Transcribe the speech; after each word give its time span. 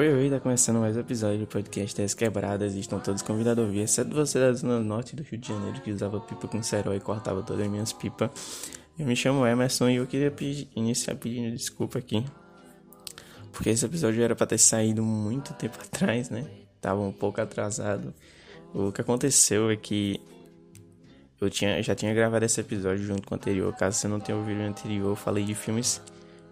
Oi, 0.00 0.10
oi, 0.14 0.30
tá 0.30 0.40
começando 0.40 0.78
mais 0.78 0.96
um 0.96 1.00
episódio 1.00 1.40
do 1.40 1.46
podcast 1.46 2.00
As 2.00 2.14
Quebradas 2.14 2.74
e 2.74 2.80
estão 2.80 2.98
todos 2.98 3.20
convidados 3.20 3.62
a 3.62 3.66
ouvir, 3.66 3.80
exceto 3.80 4.14
você 4.14 4.38
da 4.38 4.50
zona 4.54 4.80
norte 4.80 5.14
do 5.14 5.22
Rio 5.22 5.38
de 5.38 5.48
Janeiro 5.48 5.78
que 5.82 5.92
usava 5.92 6.18
pipa 6.18 6.48
com 6.48 6.62
cerol 6.62 6.94
e 6.94 7.00
cortava 7.00 7.42
todas 7.42 7.66
as 7.66 7.70
minhas 7.70 7.92
pipas. 7.92 8.30
Eu 8.98 9.04
me 9.04 9.14
chamo 9.14 9.46
Emerson 9.46 9.90
e 9.90 9.96
eu 9.96 10.06
queria 10.06 10.30
pedir, 10.30 10.70
iniciar 10.74 11.16
pedindo 11.16 11.54
desculpa 11.54 11.98
aqui, 11.98 12.24
porque 13.52 13.68
esse 13.68 13.84
episódio 13.84 14.22
era 14.22 14.34
pra 14.34 14.46
ter 14.46 14.56
saído 14.56 15.02
muito 15.02 15.52
tempo 15.52 15.76
atrás, 15.84 16.30
né? 16.30 16.46
Tava 16.80 17.02
um 17.02 17.12
pouco 17.12 17.38
atrasado. 17.38 18.14
O 18.72 18.90
que 18.92 19.02
aconteceu 19.02 19.70
é 19.70 19.76
que 19.76 20.18
eu 21.38 21.50
tinha, 21.50 21.82
já 21.82 21.94
tinha 21.94 22.14
gravado 22.14 22.42
esse 22.46 22.58
episódio 22.58 23.04
junto 23.04 23.28
com 23.28 23.34
o 23.34 23.36
anterior. 23.36 23.76
Caso 23.76 23.98
você 23.98 24.08
não 24.08 24.18
tenha 24.18 24.38
ouvido 24.38 24.60
o 24.60 24.64
anterior, 24.64 25.10
eu 25.10 25.16
falei 25.16 25.44
de 25.44 25.54
filmes 25.54 26.00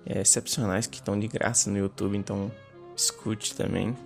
é, 0.04 0.20
excepcionais 0.20 0.86
que 0.86 0.96
estão 0.96 1.18
de 1.18 1.26
graça 1.28 1.70
no 1.70 1.78
YouTube, 1.78 2.14
então 2.14 2.52
escute 2.98 3.54
também. 3.54 3.96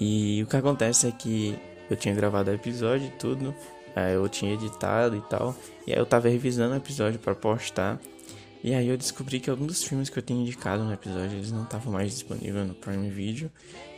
E 0.00 0.42
o 0.42 0.46
que 0.46 0.56
acontece 0.56 1.06
é 1.06 1.12
que 1.12 1.58
eu 1.90 1.96
tinha 1.96 2.14
gravado 2.14 2.50
o 2.50 2.54
episódio 2.54 3.08
e 3.08 3.10
tudo, 3.10 3.54
eu 4.12 4.28
tinha 4.28 4.54
editado 4.54 5.16
e 5.16 5.20
tal, 5.22 5.54
e 5.86 5.92
aí 5.92 5.98
eu 5.98 6.06
tava 6.06 6.28
revisando 6.28 6.74
o 6.74 6.76
episódio 6.76 7.18
para 7.18 7.34
postar. 7.34 8.00
E 8.64 8.72
aí 8.74 8.88
eu 8.88 8.96
descobri 8.96 9.40
que 9.40 9.50
alguns 9.50 9.66
dos 9.66 9.82
filmes 9.82 10.08
que 10.08 10.18
eu 10.18 10.22
tinha 10.22 10.40
indicado 10.40 10.84
no 10.84 10.92
episódio, 10.92 11.36
eles 11.36 11.50
não 11.50 11.64
estavam 11.64 11.92
mais 11.92 12.12
disponíveis 12.12 12.66
no 12.66 12.74
Prime 12.74 13.10
Video. 13.10 13.50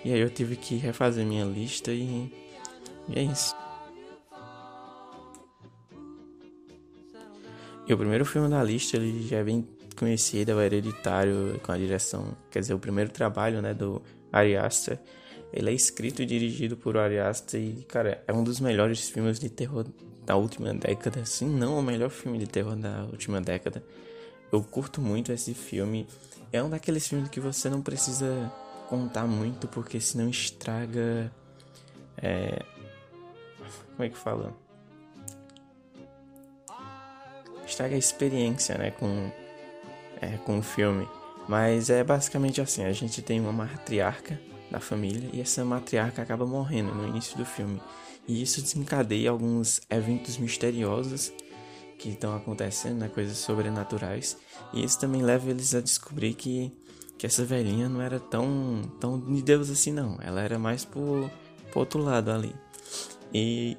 E 0.02 0.12
aí 0.12 0.18
eu 0.18 0.30
tive 0.30 0.56
que 0.56 0.76
refazer 0.76 1.24
minha 1.24 1.44
lista 1.44 1.92
e, 1.92 2.32
e 3.08 3.18
é 3.18 3.22
isso. 3.22 3.54
E 7.86 7.92
o 7.92 7.98
primeiro 7.98 8.24
filme 8.24 8.48
da 8.48 8.62
lista, 8.62 8.96
ele 8.96 9.26
já 9.26 9.38
é 9.38 9.44
bem 9.44 9.66
conhecido, 9.96 10.52
é 10.52 10.54
o 10.54 10.60
Hereditário, 10.60 11.60
com 11.62 11.72
a 11.72 11.76
direção, 11.76 12.36
quer 12.50 12.60
dizer, 12.60 12.74
o 12.74 12.78
primeiro 12.78 13.10
trabalho, 13.10 13.60
né, 13.60 13.74
do 13.74 14.02
Ari 14.32 14.56
Aster. 14.56 14.98
Ele 15.52 15.70
é 15.70 15.72
escrito 15.72 16.22
e 16.22 16.26
dirigido 16.26 16.76
por 16.76 16.96
Ari 16.96 17.18
Aster 17.18 17.60
e, 17.60 17.84
cara, 17.84 18.22
é 18.26 18.32
um 18.32 18.42
dos 18.42 18.58
melhores 18.58 19.08
filmes 19.08 19.38
de 19.38 19.48
terror 19.48 19.86
da 20.24 20.36
última 20.36 20.72
década, 20.72 21.24
se 21.24 21.44
não 21.44 21.78
o 21.78 21.82
melhor 21.82 22.10
filme 22.10 22.38
de 22.38 22.46
terror 22.46 22.74
da 22.74 23.04
última 23.04 23.40
década. 23.40 23.84
Eu 24.50 24.62
curto 24.62 25.00
muito 25.00 25.32
esse 25.32 25.52
filme. 25.52 26.06
É 26.52 26.62
um 26.62 26.70
daqueles 26.70 27.06
filmes 27.06 27.28
que 27.28 27.40
você 27.40 27.68
não 27.68 27.82
precisa 27.82 28.50
contar 28.88 29.26
muito, 29.26 29.68
porque 29.68 30.00
senão 30.00 30.28
estraga. 30.28 31.30
É... 32.16 32.62
Como 33.96 34.04
é 34.04 34.08
que 34.08 34.16
fala? 34.16 34.63
Estraga 37.66 37.94
a 37.94 37.98
experiência, 37.98 38.76
né? 38.76 38.90
Com, 38.90 39.30
é, 40.20 40.36
com 40.38 40.58
o 40.58 40.62
filme. 40.62 41.08
Mas 41.48 41.90
é 41.90 42.02
basicamente 42.02 42.60
assim: 42.60 42.84
a 42.84 42.92
gente 42.92 43.22
tem 43.22 43.40
uma 43.40 43.52
matriarca 43.52 44.40
da 44.70 44.80
família 44.80 45.28
e 45.32 45.40
essa 45.40 45.64
matriarca 45.64 46.22
acaba 46.22 46.46
morrendo 46.46 46.94
no 46.94 47.06
início 47.06 47.36
do 47.36 47.44
filme. 47.44 47.80
E 48.26 48.42
isso 48.42 48.62
desencadeia 48.62 49.30
alguns 49.30 49.80
eventos 49.90 50.38
misteriosos 50.38 51.32
que 51.98 52.10
estão 52.10 52.34
acontecendo, 52.34 52.98
né, 52.98 53.08
coisas 53.08 53.36
sobrenaturais. 53.38 54.36
E 54.72 54.82
isso 54.82 54.98
também 54.98 55.22
leva 55.22 55.50
eles 55.50 55.74
a 55.74 55.80
descobrir 55.80 56.34
que, 56.34 56.72
que 57.18 57.26
essa 57.26 57.44
velhinha 57.44 57.88
não 57.88 58.00
era 58.00 58.18
tão, 58.18 58.82
tão 58.98 59.20
de 59.20 59.42
Deus 59.42 59.70
assim, 59.70 59.92
não. 59.92 60.18
Ela 60.20 60.40
era 60.40 60.58
mais 60.58 60.84
pro, 60.84 61.30
pro 61.70 61.80
outro 61.80 62.00
lado 62.00 62.30
ali. 62.30 62.54
E, 63.32 63.76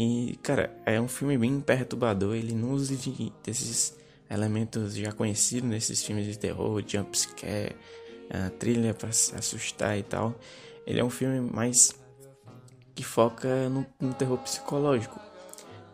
e, 0.00 0.38
cara, 0.44 0.72
é 0.86 1.00
um 1.00 1.08
filme 1.08 1.36
bem 1.36 1.60
perturbador. 1.60 2.36
Ele 2.36 2.54
não 2.54 2.70
usa 2.70 2.94
de, 2.94 3.32
desses 3.42 3.98
elementos 4.30 4.94
já 4.94 5.10
conhecidos 5.10 5.68
nesses 5.68 6.04
filmes 6.04 6.24
de 6.24 6.38
terror, 6.38 6.80
jumpscare, 6.86 7.74
trilha 8.60 8.94
para 8.94 9.08
assustar 9.08 9.98
e 9.98 10.04
tal. 10.04 10.38
Ele 10.86 11.00
é 11.00 11.04
um 11.04 11.10
filme 11.10 11.40
mais 11.40 11.98
que 12.94 13.02
foca 13.02 13.68
no, 13.68 13.84
no 14.00 14.14
terror 14.14 14.38
psicológico. 14.38 15.18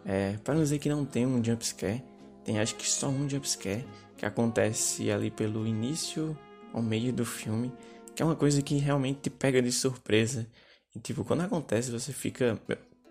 É, 0.04 0.36
para 0.44 0.52
não 0.52 0.62
dizer 0.62 0.78
que 0.80 0.90
não 0.90 1.06
tem 1.06 1.24
um 1.24 1.42
jumpscare, 1.42 2.04
tem 2.44 2.60
acho 2.60 2.74
que 2.74 2.86
só 2.86 3.08
um 3.08 3.26
jumpscare 3.26 3.86
que 4.18 4.26
acontece 4.26 5.10
ali 5.10 5.30
pelo 5.30 5.66
início 5.66 6.38
ao 6.74 6.82
meio 6.82 7.10
do 7.10 7.24
filme, 7.24 7.72
que 8.14 8.22
é 8.22 8.26
uma 8.26 8.36
coisa 8.36 8.60
que 8.60 8.76
realmente 8.76 9.20
te 9.22 9.30
pega 9.30 9.62
de 9.62 9.72
surpresa. 9.72 10.46
E 10.94 10.98
tipo, 10.98 11.24
quando 11.24 11.40
acontece 11.40 11.90
você 11.90 12.12
fica, 12.12 12.60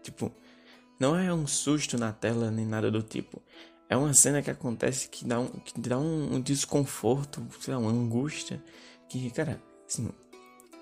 tipo, 0.03 0.31
não 0.99 1.15
é 1.15 1.33
um 1.33 1.47
susto 1.47 1.97
na 1.97 2.11
tela 2.11 2.51
nem 2.51 2.65
nada 2.65 2.89
do 2.89 3.01
tipo. 3.01 3.41
É 3.89 3.97
uma 3.97 4.13
cena 4.13 4.41
que 4.41 4.49
acontece 4.49 5.09
que 5.09 5.25
dá 5.25 5.39
um, 5.39 5.47
que 5.47 5.79
dá 5.79 5.97
um, 5.99 6.41
desconforto, 6.41 7.45
sei 7.59 7.73
lá, 7.73 7.79
uma 7.79 7.91
angústia, 7.91 8.63
que, 9.07 9.29
cara, 9.29 9.61
assim, 9.87 10.09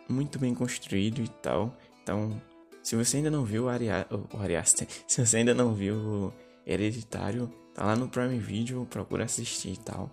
muito 0.07 0.39
bem 0.39 0.53
construído 0.53 1.21
e 1.21 1.27
tal. 1.27 1.75
Então, 2.03 2.41
se 2.81 2.95
você 2.95 3.17
ainda 3.17 3.29
não 3.29 3.43
viu 3.43 3.65
o, 3.65 3.69
Aria, 3.69 4.07
o 4.09 4.37
Ariaster, 4.37 4.87
se 5.07 5.25
você 5.25 5.37
ainda 5.37 5.53
não 5.53 5.73
viu 5.73 5.95
o 5.95 6.33
Hereditário, 6.65 7.51
tá 7.73 7.85
lá 7.85 7.95
no 7.95 8.07
Prime 8.07 8.39
Video, 8.39 8.87
procura 8.89 9.25
assistir 9.25 9.73
e 9.73 9.77
tal. 9.77 10.09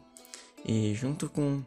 E 0.65 0.95
junto 0.95 1.29
com 1.29 1.63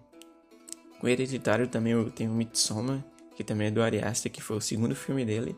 o 1.02 1.08
Hereditário 1.08 1.68
também 1.68 1.94
eu 1.94 2.12
tenho 2.12 2.32
o 2.32 2.36
Midsommar, 2.36 3.04
que 3.36 3.44
também 3.44 3.68
é 3.68 3.72
do 3.72 3.82
Ariaster, 3.82 4.32
que 4.32 4.42
foi 4.42 4.58
o 4.58 4.62
segundo 4.62 4.96
filme 4.96 5.26
dele, 5.26 5.56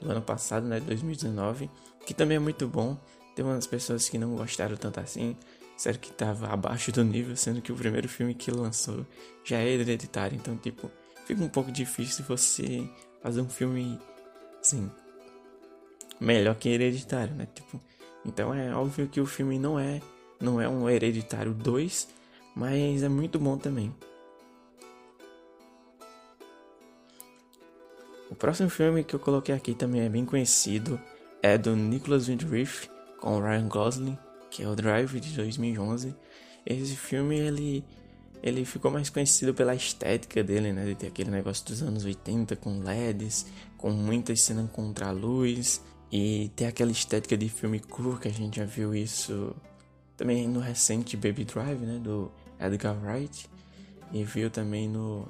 do 0.00 0.10
ano 0.10 0.22
passado, 0.22 0.66
né, 0.66 0.80
2019, 0.80 1.70
que 2.06 2.14
também 2.14 2.36
é 2.36 2.40
muito 2.40 2.66
bom. 2.66 2.98
Tem 3.34 3.44
umas 3.44 3.66
pessoas 3.66 4.08
que 4.08 4.18
não 4.18 4.36
gostaram 4.36 4.76
tanto 4.76 5.00
assim, 5.00 5.36
sério 5.76 5.98
que 5.98 6.12
tava 6.12 6.48
abaixo 6.48 6.92
do 6.92 7.04
nível, 7.04 7.36
sendo 7.36 7.62
que 7.62 7.72
o 7.72 7.76
primeiro 7.76 8.08
filme 8.08 8.34
que 8.34 8.50
lançou 8.50 9.06
já 9.44 9.58
é 9.58 9.68
hereditário, 9.68 10.36
então 10.36 10.56
tipo, 10.56 10.90
fica 11.26 11.42
um 11.42 11.48
pouco 11.48 11.70
difícil 11.70 12.24
você 12.26 12.88
fazer 13.22 13.40
um 13.40 13.48
filme 13.48 13.98
Sim. 14.62 14.90
Melhor 16.20 16.54
que 16.56 16.68
Hereditário, 16.68 17.34
né? 17.34 17.48
Tipo, 17.54 17.80
então 18.24 18.52
é 18.52 18.74
óbvio 18.74 19.08
que 19.08 19.20
o 19.20 19.26
filme 19.26 19.58
não 19.58 19.78
é 19.78 20.00
não 20.38 20.60
é 20.60 20.68
um 20.68 20.88
Hereditário 20.88 21.52
2, 21.52 22.08
mas 22.54 23.02
é 23.02 23.08
muito 23.08 23.38
bom 23.38 23.56
também. 23.56 23.94
O 28.30 28.34
próximo 28.34 28.70
filme 28.70 29.02
que 29.02 29.14
eu 29.14 29.20
coloquei 29.20 29.54
aqui 29.54 29.74
também 29.74 30.02
é 30.02 30.08
bem 30.08 30.24
conhecido, 30.24 31.00
é 31.42 31.56
do 31.56 31.74
Nicholas 31.74 32.26
Windriff 32.26 32.88
com 33.20 33.40
Ryan 33.40 33.68
Gosling, 33.68 34.18
que 34.50 34.62
é 34.62 34.68
o 34.68 34.74
Drive 34.74 35.20
de 35.20 35.34
2011. 35.34 36.14
Esse 36.66 36.96
filme 36.96 37.38
ele 37.38 37.84
ele 38.42 38.64
ficou 38.64 38.90
mais 38.90 39.10
conhecido 39.10 39.52
pela 39.52 39.74
estética 39.74 40.42
dele, 40.42 40.72
né? 40.72 40.86
De 40.86 40.94
ter 40.94 41.08
aquele 41.08 41.30
negócio 41.30 41.66
dos 41.66 41.82
anos 41.82 42.04
80 42.04 42.56
com 42.56 42.80
LEDs, 42.80 43.46
com 43.76 43.90
muitas 43.90 44.40
cenas 44.42 44.70
contra 44.70 45.08
a 45.08 45.10
luz 45.10 45.82
e 46.10 46.50
ter 46.56 46.66
aquela 46.66 46.90
estética 46.90 47.36
de 47.36 47.48
filme 47.48 47.78
cru 47.78 48.18
que 48.18 48.28
a 48.28 48.32
gente 48.32 48.56
já 48.56 48.64
viu 48.64 48.94
isso 48.94 49.54
também 50.16 50.48
no 50.48 50.60
recente 50.60 51.16
Baby 51.16 51.44
Drive, 51.44 51.80
né? 51.80 51.98
Do 51.98 52.32
Edgar 52.58 52.96
Wright 53.02 53.48
e 54.12 54.24
viu 54.24 54.50
também 54.50 54.88
no 54.88 55.28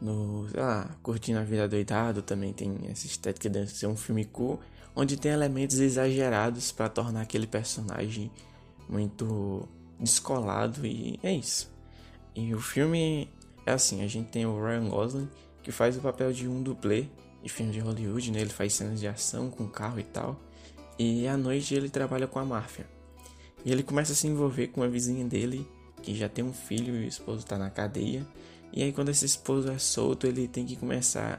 no, 0.00 0.48
sei 0.50 0.60
lá, 0.60 0.96
Curtindo 1.02 1.38
a 1.38 1.44
Vida 1.44 1.68
Doidado 1.68 2.22
também 2.22 2.52
tem 2.52 2.78
essa 2.88 3.06
estética 3.06 3.48
de 3.50 3.66
ser 3.66 3.86
um 3.86 3.96
filme 3.96 4.24
cool, 4.24 4.60
onde 4.94 5.16
tem 5.16 5.32
elementos 5.32 5.78
exagerados 5.78 6.72
para 6.72 6.88
tornar 6.88 7.22
aquele 7.22 7.46
personagem 7.46 8.30
muito 8.88 9.68
descolado 9.98 10.86
e 10.86 11.18
é 11.22 11.32
isso. 11.32 11.70
E 12.34 12.54
o 12.54 12.60
filme 12.60 13.28
é 13.66 13.72
assim, 13.72 14.02
a 14.02 14.06
gente 14.06 14.30
tem 14.30 14.46
o 14.46 14.64
Ryan 14.64 14.88
Gosling 14.88 15.28
que 15.62 15.72
faz 15.72 15.96
o 15.96 16.00
papel 16.00 16.32
de 16.32 16.48
um 16.48 16.62
dublê 16.62 17.06
de 17.42 17.48
filme 17.48 17.72
de 17.72 17.80
Hollywood, 17.80 18.32
né? 18.32 18.40
Ele 18.40 18.50
faz 18.50 18.74
cenas 18.74 19.00
de 19.00 19.06
ação 19.06 19.50
com 19.50 19.68
carro 19.68 20.00
e 20.00 20.04
tal. 20.04 20.40
E 20.98 21.28
à 21.28 21.36
noite 21.36 21.74
ele 21.74 21.88
trabalha 21.88 22.26
com 22.26 22.38
a 22.38 22.44
máfia. 22.44 22.86
E 23.64 23.70
ele 23.70 23.82
começa 23.82 24.12
a 24.12 24.14
se 24.14 24.26
envolver 24.26 24.68
com 24.68 24.82
a 24.82 24.88
vizinha 24.88 25.24
dele, 25.24 25.68
que 26.02 26.14
já 26.14 26.28
tem 26.28 26.44
um 26.44 26.52
filho 26.52 26.96
e 26.96 27.04
o 27.04 27.08
esposo 27.08 27.44
tá 27.44 27.58
na 27.58 27.70
cadeia. 27.70 28.26
E 28.72 28.82
aí 28.82 28.92
quando 28.92 29.08
esse 29.08 29.24
esposo 29.24 29.70
é 29.70 29.78
solto, 29.78 30.26
ele 30.26 30.46
tem 30.46 30.64
que 30.64 30.76
começar 30.76 31.36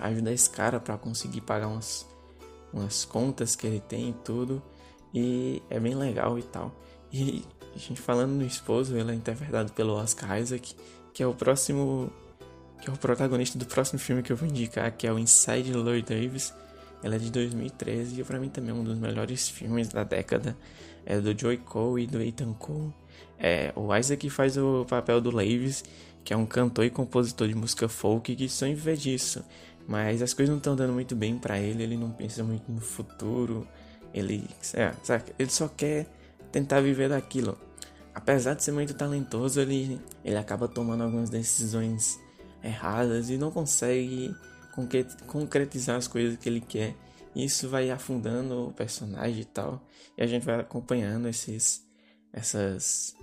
a 0.00 0.06
ajudar 0.08 0.32
esse 0.32 0.48
cara 0.48 0.80
para 0.80 0.96
conseguir 0.96 1.42
pagar 1.42 1.68
umas, 1.68 2.06
umas 2.72 3.04
contas 3.04 3.54
que 3.54 3.66
ele 3.66 3.80
tem 3.80 4.10
e 4.10 4.12
tudo. 4.24 4.62
E 5.12 5.62
é 5.68 5.78
bem 5.78 5.94
legal 5.94 6.38
e 6.38 6.42
tal. 6.42 6.74
E 7.12 7.44
a 7.74 7.78
gente 7.78 8.00
falando 8.00 8.32
no 8.32 8.44
esposo, 8.44 8.96
ele 8.96 9.10
é 9.10 9.14
interpretado 9.14 9.72
pelo 9.72 9.94
Oscar 9.94 10.38
Isaac, 10.38 10.74
que 11.12 11.22
é 11.22 11.26
o 11.26 11.34
próximo. 11.34 12.12
que 12.80 12.88
é 12.88 12.92
o 12.92 12.96
protagonista 12.96 13.58
do 13.58 13.66
próximo 13.66 13.98
filme 13.98 14.22
que 14.22 14.32
eu 14.32 14.36
vou 14.36 14.48
indicar, 14.48 14.90
que 14.96 15.06
é 15.06 15.12
o 15.12 15.18
Inside 15.18 15.72
Lloyd 15.72 16.06
Davis. 16.08 16.54
Ela 17.02 17.16
é 17.16 17.18
de 17.18 17.30
2013 17.30 18.20
e 18.20 18.24
pra 18.24 18.38
mim 18.38 18.48
também 18.48 18.70
é 18.70 18.74
um 18.74 18.84
dos 18.84 18.98
melhores 18.98 19.48
filmes 19.48 19.88
da 19.88 20.04
década. 20.04 20.56
É 21.04 21.18
do 21.18 21.38
Joey 21.38 21.56
Cole 21.56 22.04
e 22.04 22.06
do 22.06 22.20
Ethan 22.20 22.52
Cole. 22.52 22.92
É, 23.38 23.72
o 23.74 23.94
Isaac 23.96 24.28
faz 24.28 24.56
o 24.56 24.84
papel 24.88 25.20
do 25.20 25.30
Lavis, 25.30 25.84
que 26.22 26.32
é 26.32 26.36
um 26.36 26.44
cantor 26.44 26.84
e 26.84 26.90
compositor 26.90 27.48
de 27.48 27.54
música 27.54 27.88
folk 27.88 28.34
que 28.36 28.48
sonha 28.48 28.74
viver 28.74 28.96
disso. 28.96 29.42
Mas 29.88 30.22
as 30.22 30.34
coisas 30.34 30.50
não 30.50 30.58
estão 30.58 30.76
dando 30.76 30.92
muito 30.92 31.16
bem 31.16 31.38
para 31.38 31.58
ele, 31.58 31.82
ele 31.82 31.96
não 31.96 32.10
pensa 32.10 32.44
muito 32.44 32.70
no 32.70 32.80
futuro. 32.80 33.66
Ele, 34.12 34.44
é, 34.74 34.92
ele 35.38 35.50
só 35.50 35.68
quer 35.68 36.06
tentar 36.52 36.80
viver 36.80 37.08
daquilo. 37.08 37.58
apesar 38.14 38.54
de 38.54 38.62
ser 38.62 38.72
muito 38.72 38.94
talentoso, 38.94 39.60
ele, 39.60 40.00
ele 40.24 40.36
acaba 40.36 40.68
tomando 40.68 41.02
algumas 41.02 41.30
decisões 41.30 42.18
erradas 42.62 43.30
e 43.30 43.38
não 43.38 43.50
consegue 43.50 44.34
concretizar 45.26 45.96
as 45.96 46.06
coisas 46.06 46.36
que 46.36 46.48
ele 46.48 46.60
quer. 46.60 46.94
Isso 47.34 47.68
vai 47.68 47.90
afundando 47.90 48.68
o 48.68 48.72
personagem 48.72 49.42
e 49.42 49.44
tal, 49.44 49.80
e 50.18 50.22
a 50.22 50.26
gente 50.26 50.44
vai 50.44 50.60
acompanhando 50.60 51.28
esses 51.28 51.88
essas 52.32 53.16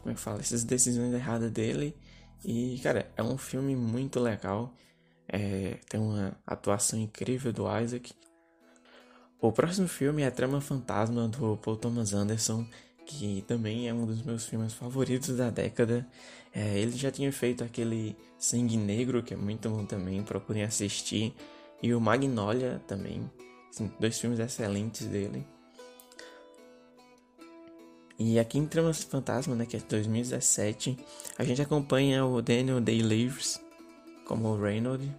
como 0.00 0.12
é 0.12 0.14
que 0.14 0.20
fala, 0.20 0.40
essas 0.40 0.64
decisões 0.64 1.14
erradas 1.14 1.50
dele. 1.50 1.96
E 2.44 2.78
cara, 2.82 3.10
é 3.16 3.22
um 3.22 3.38
filme 3.38 3.76
muito 3.76 4.18
legal. 4.20 4.74
É, 5.28 5.78
tem 5.88 6.00
uma 6.00 6.36
atuação 6.46 6.98
incrível 6.98 7.52
do 7.52 7.64
Isaac. 7.80 8.12
O 9.40 9.50
próximo 9.52 9.88
filme 9.88 10.22
é 10.22 10.30
Trama 10.30 10.60
Fantasma 10.60 11.28
do 11.28 11.56
Paul 11.56 11.76
Thomas 11.76 12.12
Anderson, 12.12 12.66
que 13.06 13.44
também 13.46 13.88
é 13.88 13.94
um 13.94 14.06
dos 14.06 14.22
meus 14.22 14.46
filmes 14.46 14.72
favoritos 14.72 15.36
da 15.36 15.50
década. 15.50 16.06
É, 16.52 16.78
ele 16.78 16.92
já 16.92 17.10
tinha 17.10 17.32
feito 17.32 17.64
aquele 17.64 18.16
Sangue 18.38 18.76
Negro, 18.76 19.22
que 19.22 19.34
é 19.34 19.36
muito 19.36 19.70
bom 19.70 19.84
também, 19.86 20.22
procurem 20.22 20.62
assistir. 20.64 21.34
E 21.82 21.94
o 21.94 22.00
Magnolia 22.00 22.80
também. 22.86 23.28
Dois 23.98 24.20
filmes 24.20 24.38
excelentes 24.38 25.06
dele. 25.06 25.46
E 28.24 28.38
aqui 28.38 28.56
em 28.56 28.64
Tramas 28.64 29.02
Fantasma, 29.02 29.56
né, 29.56 29.66
que 29.66 29.74
é 29.74 29.80
de 29.80 29.84
2017, 29.86 30.96
a 31.36 31.42
gente 31.42 31.60
acompanha 31.60 32.24
o 32.24 32.40
Daniel 32.40 32.80
Day-Lewis 32.80 33.60
como 34.24 34.46
o 34.46 34.62
Reynolds. 34.62 35.10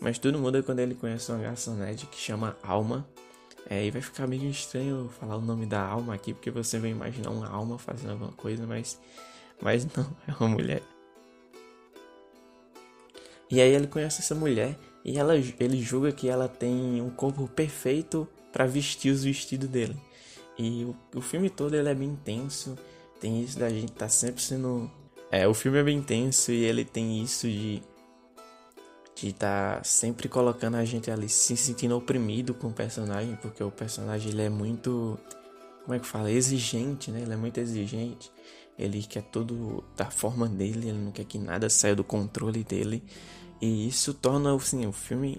Mas 0.00 0.18
tudo 0.18 0.38
muda 0.38 0.62
quando 0.62 0.78
ele 0.78 0.94
conhece 0.94 1.30
uma 1.30 1.42
garçonete 1.42 2.06
que 2.06 2.16
chama 2.16 2.56
Alma. 2.62 3.06
É, 3.68 3.84
e 3.84 3.90
vai 3.90 4.00
ficar 4.00 4.26
meio 4.26 4.48
estranho 4.48 5.10
falar 5.20 5.36
o 5.36 5.42
nome 5.42 5.66
da 5.66 5.82
alma 5.82 6.14
aqui, 6.14 6.32
porque 6.32 6.50
você 6.50 6.78
vai 6.78 6.88
imaginar 6.88 7.28
uma 7.28 7.46
alma 7.46 7.78
fazendo 7.78 8.12
alguma 8.12 8.32
coisa, 8.32 8.66
mas, 8.66 8.98
mas 9.60 9.84
não, 9.94 10.04
é 10.26 10.32
uma 10.40 10.48
mulher. 10.48 10.82
E 13.50 13.60
aí 13.60 13.70
ele 13.70 13.86
conhece 13.86 14.22
essa 14.22 14.34
mulher 14.34 14.78
e 15.04 15.18
ela, 15.18 15.36
ele 15.36 15.82
julga 15.82 16.10
que 16.10 16.26
ela 16.26 16.48
tem 16.48 17.02
um 17.02 17.10
corpo 17.10 17.46
perfeito 17.46 18.26
para 18.50 18.64
vestir 18.64 19.12
os 19.12 19.24
vestidos 19.24 19.68
dele. 19.68 19.94
E 20.60 20.84
o, 20.84 20.94
o 21.16 21.20
filme 21.22 21.48
todo 21.48 21.74
ele 21.74 21.88
é 21.88 21.94
bem 21.94 22.10
intenso, 22.10 22.76
tem 23.18 23.42
isso 23.42 23.58
da 23.58 23.70
gente 23.70 23.92
tá 23.92 24.08
sempre 24.08 24.42
sendo... 24.42 24.90
É, 25.30 25.48
o 25.48 25.54
filme 25.54 25.78
é 25.78 25.82
bem 25.82 25.96
intenso 25.96 26.52
e 26.52 26.64
ele 26.64 26.84
tem 26.84 27.22
isso 27.22 27.48
de 27.48 27.82
de 29.14 29.34
tá 29.34 29.82
sempre 29.84 30.28
colocando 30.28 30.76
a 30.76 30.84
gente 30.84 31.10
ali 31.10 31.28
se 31.28 31.54
sentindo 31.54 31.94
oprimido 31.94 32.54
com 32.54 32.68
o 32.68 32.72
personagem, 32.72 33.36
porque 33.42 33.62
o 33.62 33.70
personagem 33.70 34.32
ele 34.32 34.42
é 34.42 34.48
muito, 34.48 35.18
como 35.82 35.94
é 35.94 35.98
que 35.98 36.06
fala, 36.06 36.30
exigente, 36.30 37.10
né? 37.10 37.20
Ele 37.20 37.34
é 37.34 37.36
muito 37.36 37.58
exigente. 37.58 38.32
Ele 38.78 39.02
quer 39.02 39.22
tudo 39.24 39.84
da 39.94 40.10
forma 40.10 40.48
dele, 40.48 40.88
ele 40.88 40.98
não 40.98 41.12
quer 41.12 41.24
que 41.24 41.38
nada 41.38 41.68
saia 41.68 41.94
do 41.94 42.02
controle 42.02 42.64
dele. 42.64 43.04
E 43.60 43.86
isso 43.86 44.14
torna 44.14 44.54
assim, 44.56 44.86
o 44.86 44.92
filme 44.92 45.38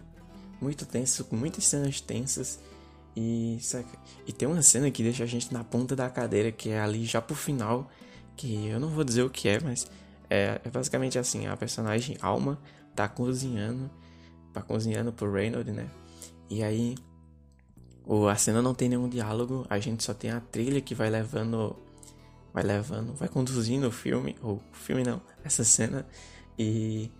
muito 0.61 0.85
tenso, 0.85 1.25
com 1.25 1.35
muitas 1.35 1.65
cenas 1.65 1.99
tensas. 1.99 2.59
E, 3.15 3.59
e 4.25 4.31
tem 4.31 4.47
uma 4.47 4.61
cena 4.61 4.89
que 4.89 5.03
deixa 5.03 5.23
a 5.23 5.27
gente 5.27 5.53
na 5.53 5.63
ponta 5.63 5.95
da 5.95 6.09
cadeira, 6.09 6.51
que 6.51 6.69
é 6.69 6.79
ali 6.79 7.05
já 7.05 7.21
pro 7.21 7.35
final, 7.35 7.89
que 8.35 8.67
eu 8.67 8.79
não 8.79 8.89
vou 8.89 9.03
dizer 9.03 9.23
o 9.23 9.29
que 9.29 9.49
é, 9.49 9.59
mas 9.59 9.89
é, 10.29 10.61
é 10.63 10.69
basicamente 10.69 11.19
assim, 11.19 11.47
a 11.47 11.57
personagem 11.57 12.17
Alma 12.21 12.59
tá 12.95 13.07
cozinhando, 13.07 13.89
tá 14.53 14.61
cozinhando 14.61 15.11
pro 15.11 15.31
Reynolds, 15.31 15.73
né? 15.73 15.89
E 16.49 16.63
aí 16.63 16.95
o, 18.05 18.27
a 18.27 18.35
cena 18.35 18.61
não 18.61 18.73
tem 18.73 18.87
nenhum 18.89 19.09
diálogo, 19.09 19.65
a 19.69 19.79
gente 19.79 20.03
só 20.03 20.13
tem 20.13 20.31
a 20.31 20.39
trilha 20.39 20.79
que 20.79 20.95
vai 20.95 21.09
levando, 21.09 21.75
vai 22.53 22.63
levando, 22.63 23.13
vai 23.13 23.27
conduzindo 23.27 23.87
o 23.87 23.91
filme, 23.91 24.37
ou 24.41 24.55
o 24.55 24.75
filme 24.75 25.03
não, 25.03 25.21
essa 25.43 25.63
cena 25.63 26.05
e 26.57 27.11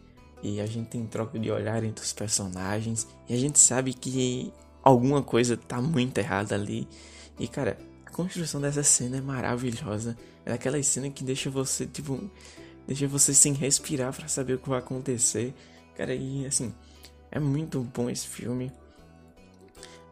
e 0.44 0.60
a 0.60 0.66
gente 0.66 0.90
tem 0.90 1.06
troca 1.06 1.38
de 1.38 1.52
olhar 1.52 1.84
entre 1.84 2.04
os 2.04 2.14
personagens. 2.14 3.08
E 3.30 3.34
a 3.34 3.38
gente 3.38 3.60
sabe 3.60 3.94
que 3.94 4.52
alguma 4.84 5.22
coisa 5.22 5.56
tá 5.58 5.82
muito 5.82 6.18
errada 6.18 6.56
ali. 6.56 6.88
E 7.40 7.48
cara, 7.48 7.78
a 8.06 8.12
construção 8.12 8.62
dessa 8.62 8.84
cena 8.84 9.18
é 9.18 9.22
maravilhosa. 9.22 10.18
É 10.46 10.54
aquela 10.54 10.82
cena 10.84 11.10
que 11.10 11.24
deixa 11.24 11.50
você, 11.50 11.86
tipo, 11.86 12.20
deixa 12.88 13.08
você 13.08 13.34
sem 13.34 13.54
respirar 13.54 14.14
para 14.14 14.28
saber 14.28 14.54
o 14.54 14.60
que 14.60 14.70
vai 14.70 14.80
acontecer. 14.80 15.54
Cara, 15.96 16.14
e 16.16 16.46
assim, 16.46 16.74
é 17.32 17.40
muito 17.40 17.82
bom 17.82 18.10
esse 18.10 18.28
filme. 18.28 18.72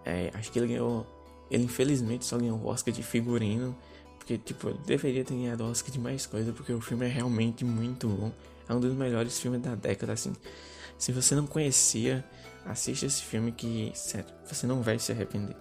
É, 0.06 0.32
acho 0.34 0.52
que 0.52 0.60
ele 0.60 0.68
ganhou. 0.68 1.06
Ele 1.52 1.64
infelizmente 1.64 2.26
só 2.26 2.38
ganhou 2.38 2.60
o 2.60 2.68
Oscar 2.68 2.94
de 2.94 3.04
figurino. 3.04 3.76
Porque, 4.18 4.38
tipo, 4.38 4.72
deveria 4.86 5.24
ter 5.24 5.34
ganhado 5.34 5.64
o 5.64 5.70
Oscar 5.70 5.92
de 5.92 6.00
mais 6.00 6.26
coisa. 6.26 6.54
Porque 6.54 6.72
o 6.72 6.80
filme 6.80 7.06
é 7.06 7.10
realmente 7.10 7.66
muito 7.66 8.08
bom. 8.08 8.32
É 8.68 8.74
um 8.74 8.80
dos 8.80 8.94
melhores 8.94 9.40
filmes 9.40 9.62
da 9.62 9.76
década, 9.76 10.14
assim. 10.14 10.34
Se 10.98 11.12
você 11.12 11.34
não 11.34 11.48
conhecia, 11.48 12.24
assista 12.70 13.08
esse 13.08 13.24
filme 13.24 13.52
que, 13.52 13.92
sério, 13.96 14.30
você 14.46 14.68
não 14.68 14.82
vai 14.82 15.00
se 15.00 15.12
arrepender. 15.12 15.56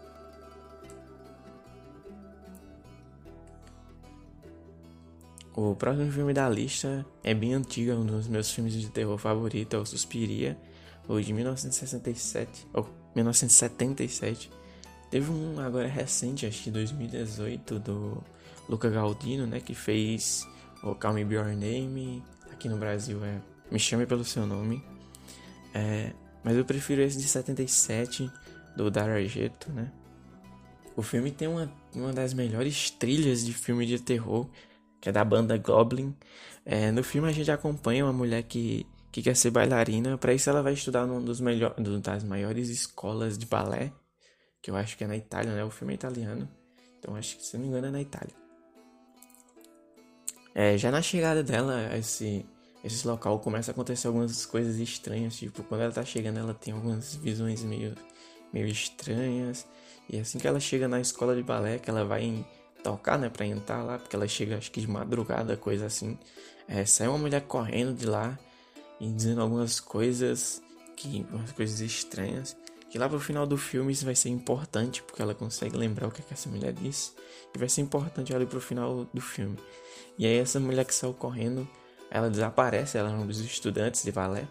O 5.56 5.75
próximo 5.75 6.12
filme 6.12 6.32
da 6.34 6.49
lista 6.49 7.05
é 7.25 7.34
bem 7.34 7.55
antigo, 7.55 7.90
é 7.90 7.94
um 7.94 8.06
dos 8.06 8.28
meus 8.28 8.50
filmes 8.52 8.75
de 8.75 8.90
terror 8.90 9.19
favoritos, 9.19 9.76
é 9.76 9.82
o 9.82 9.87
Suspiria, 9.87 10.56
o 11.08 11.19
de 11.19 11.32
1967, 11.32 12.69
ou 12.72 12.88
1977. 13.16 14.50
Teve 15.10 15.31
um 15.31 15.58
agora 15.58 15.88
recente, 15.88 16.46
acho 16.46 16.64
que 16.64 16.70
2018, 16.70 17.78
do 17.81 18.22
Luca 18.69 18.90
Galdino, 18.90 19.46
né, 19.46 19.58
que 19.58 19.75
fez 19.75 20.46
o 20.82 20.94
Call 20.94 21.14
Me 21.14 21.25
By 21.25 21.37
Your 21.37 21.46
Name, 21.46 22.22
aqui 22.52 22.69
no 22.69 22.76
Brasil 22.76 23.25
é 23.25 23.40
Me 23.70 23.78
Chame 23.78 24.06
Pelo 24.06 24.25
Seu 24.25 24.46
Nome. 24.46 24.84
É, 25.75 26.12
mas 26.43 26.56
eu 26.56 26.64
prefiro 26.64 27.02
esse 27.02 27.19
de 27.19 27.29
77, 27.29 28.31
do 28.76 28.90
Dario 28.90 29.14
né? 29.69 29.93
O 30.96 31.02
filme 31.02 31.31
tem 31.31 31.46
uma, 31.46 31.70
uma 31.94 32.12
das 32.12 32.35
melhores 32.35 32.90
trilhas 32.90 33.44
de 33.44 33.52
filme 33.52 33.87
de 33.87 34.00
terror, 34.00 34.49
que 35.00 35.08
é 35.08 35.12
da 35.12 35.25
banda 35.25 35.56
Goblin. 35.56 36.17
É, 36.64 36.90
no 36.90 37.05
filme 37.05 37.29
a 37.29 37.32
gente 37.32 37.50
acompanha 37.50 38.05
uma 38.05 38.12
mulher 38.12 38.43
que, 38.43 38.85
que 39.12 39.22
quer 39.22 39.36
ser 39.36 39.51
bailarina. 39.51 40.19
Para 40.19 40.34
isso 40.34 40.51
ela 40.51 40.63
vai 40.63 40.72
estudar 40.72 41.06
numa 41.06 41.20
dos 41.20 41.41
melhor, 41.41 41.74
das 42.03 42.24
maiores 42.24 42.69
escolas 42.69 43.39
de 43.39 43.46
balé, 43.46 43.93
que 44.60 44.70
eu 44.70 44.77
acho 44.77 44.96
que 44.96 45.05
é 45.05 45.06
na 45.06 45.17
Itália, 45.17 45.55
né? 45.55 45.65
O 45.65 45.70
filme 45.70 45.93
é 45.93 45.96
italiano. 45.96 46.48
Então 46.98 47.15
acho 47.15 47.36
que, 47.36 47.44
se 47.44 47.56
não 47.56 47.63
me 47.63 47.69
engano, 47.69 47.86
é 47.86 47.91
na 47.91 48.01
Itália. 48.01 48.34
É, 50.55 50.77
já 50.77 50.91
na 50.91 51.01
chegada 51.01 51.44
dela 51.44 51.96
esse, 51.96 52.44
esse 52.85 53.06
local 53.06 53.39
começa 53.41 53.70
a 53.70 53.73
acontecer 53.73 54.06
algumas 54.06 54.47
coisas 54.47 54.77
estranhas. 54.79 55.37
Tipo, 55.37 55.63
quando 55.65 55.82
ela 55.82 55.93
tá 55.93 56.05
chegando, 56.05 56.39
ela 56.39 56.55
tem 56.55 56.73
algumas 56.73 57.15
visões 57.17 57.63
meio, 57.63 57.94
meio 58.53 58.67
estranhas. 58.67 59.67
E 60.08 60.19
assim 60.19 60.39
que 60.39 60.47
ela 60.47 60.61
chega 60.61 60.89
na 60.89 61.01
escola 61.01 61.35
de 61.35 61.43
balé, 61.43 61.79
que 61.79 61.91
ela 61.91 62.05
vai 62.05 62.44
tocar, 62.82 63.19
né, 63.19 63.29
pra 63.29 63.44
entrar 63.44 63.82
lá, 63.82 63.99
porque 63.99 64.15
ela 64.15 64.29
chega 64.29 64.56
acho 64.56 64.70
que 64.70 64.81
de 64.81 64.89
madrugada, 64.89 65.56
coisa 65.56 65.87
assim. 65.87 66.17
É, 66.67 66.85
sai 66.85 67.08
uma 67.08 67.19
mulher 67.19 67.43
correndo 67.43 67.94
de 67.94 68.06
lá 68.06 68.39
e 69.01 69.11
dizendo 69.11 69.41
algumas 69.41 69.81
coisas 69.81 70.63
que 70.97 71.27
umas 71.31 71.53
coisas 71.53 71.81
estranhas. 71.81 72.56
Que 72.91 72.99
lá 72.99 73.06
pro 73.06 73.20
final 73.20 73.47
do 73.47 73.58
filme 73.58 73.93
isso 73.93 74.05
vai 74.05 74.15
ser 74.15 74.31
importante, 74.31 75.03
porque 75.03 75.20
ela 75.20 75.35
consegue 75.35 75.77
lembrar 75.77 76.08
o 76.08 76.11
que, 76.11 76.23
é 76.23 76.25
que 76.25 76.32
essa 76.32 76.49
mulher 76.49 76.73
disse. 76.73 77.13
E 77.55 77.58
vai 77.58 77.69
ser 77.69 77.82
importante 77.82 78.35
ali 78.35 78.47
pro 78.47 78.61
final 78.61 79.06
do 79.13 79.20
filme. 79.20 79.58
E 80.19 80.25
aí 80.25 80.39
essa 80.39 80.58
mulher 80.58 80.87
que 80.87 80.94
saiu 80.94 81.13
correndo, 81.13 81.69
ela 82.10 82.31
desaparece, 82.31 82.98
ela 82.98 83.10
é 83.10 83.15
um 83.15 83.27
dos 83.27 83.41
estudantes 83.41 84.03
de 84.03 84.12
balé. 84.12 84.46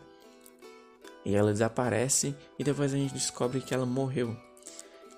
E 1.26 1.36
ela 1.36 1.52
desaparece 1.52 2.36
e 2.58 2.64
depois 2.64 2.94
a 2.94 2.98
gente 2.98 3.14
descobre 3.14 3.60
que 3.62 3.74
ela 3.74 3.86
morreu. 3.86 4.36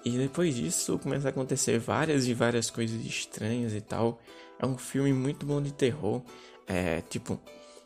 E 0.03 0.11
depois 0.17 0.55
disso 0.55 0.97
começa 0.97 1.27
a 1.27 1.29
acontecer 1.29 1.77
várias 1.77 2.25
e 2.27 2.33
várias 2.33 2.69
coisas 2.69 3.05
estranhas 3.05 3.73
e 3.73 3.81
tal. 3.81 4.19
É 4.57 4.65
um 4.65 4.77
filme 4.77 5.13
muito 5.13 5.45
bom 5.45 5.61
de 5.61 5.73
terror. 5.73 6.21
É 6.65 7.01
tipo, 7.01 7.39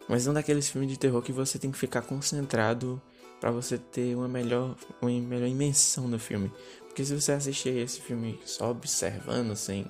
mas 0.07 0.25
não 0.25 0.33
daqueles 0.33 0.69
filmes 0.69 0.89
de 0.91 0.97
terror 0.97 1.21
que 1.21 1.31
você 1.31 1.57
tem 1.57 1.71
que 1.71 1.77
ficar 1.77 2.01
concentrado 2.01 3.01
para 3.41 3.51
você 3.51 3.77
ter 3.77 4.15
uma 4.15 4.27
melhor, 4.27 4.75
uma 5.01 5.11
melhor 5.11 5.47
imensão 5.47 6.07
no 6.07 6.19
filme. 6.19 6.51
Porque 6.87 7.03
se 7.03 7.19
você 7.19 7.31
assistir 7.31 7.75
esse 7.77 7.99
filme 7.99 8.39
só 8.45 8.71
observando, 8.71 9.55
sem 9.55 9.85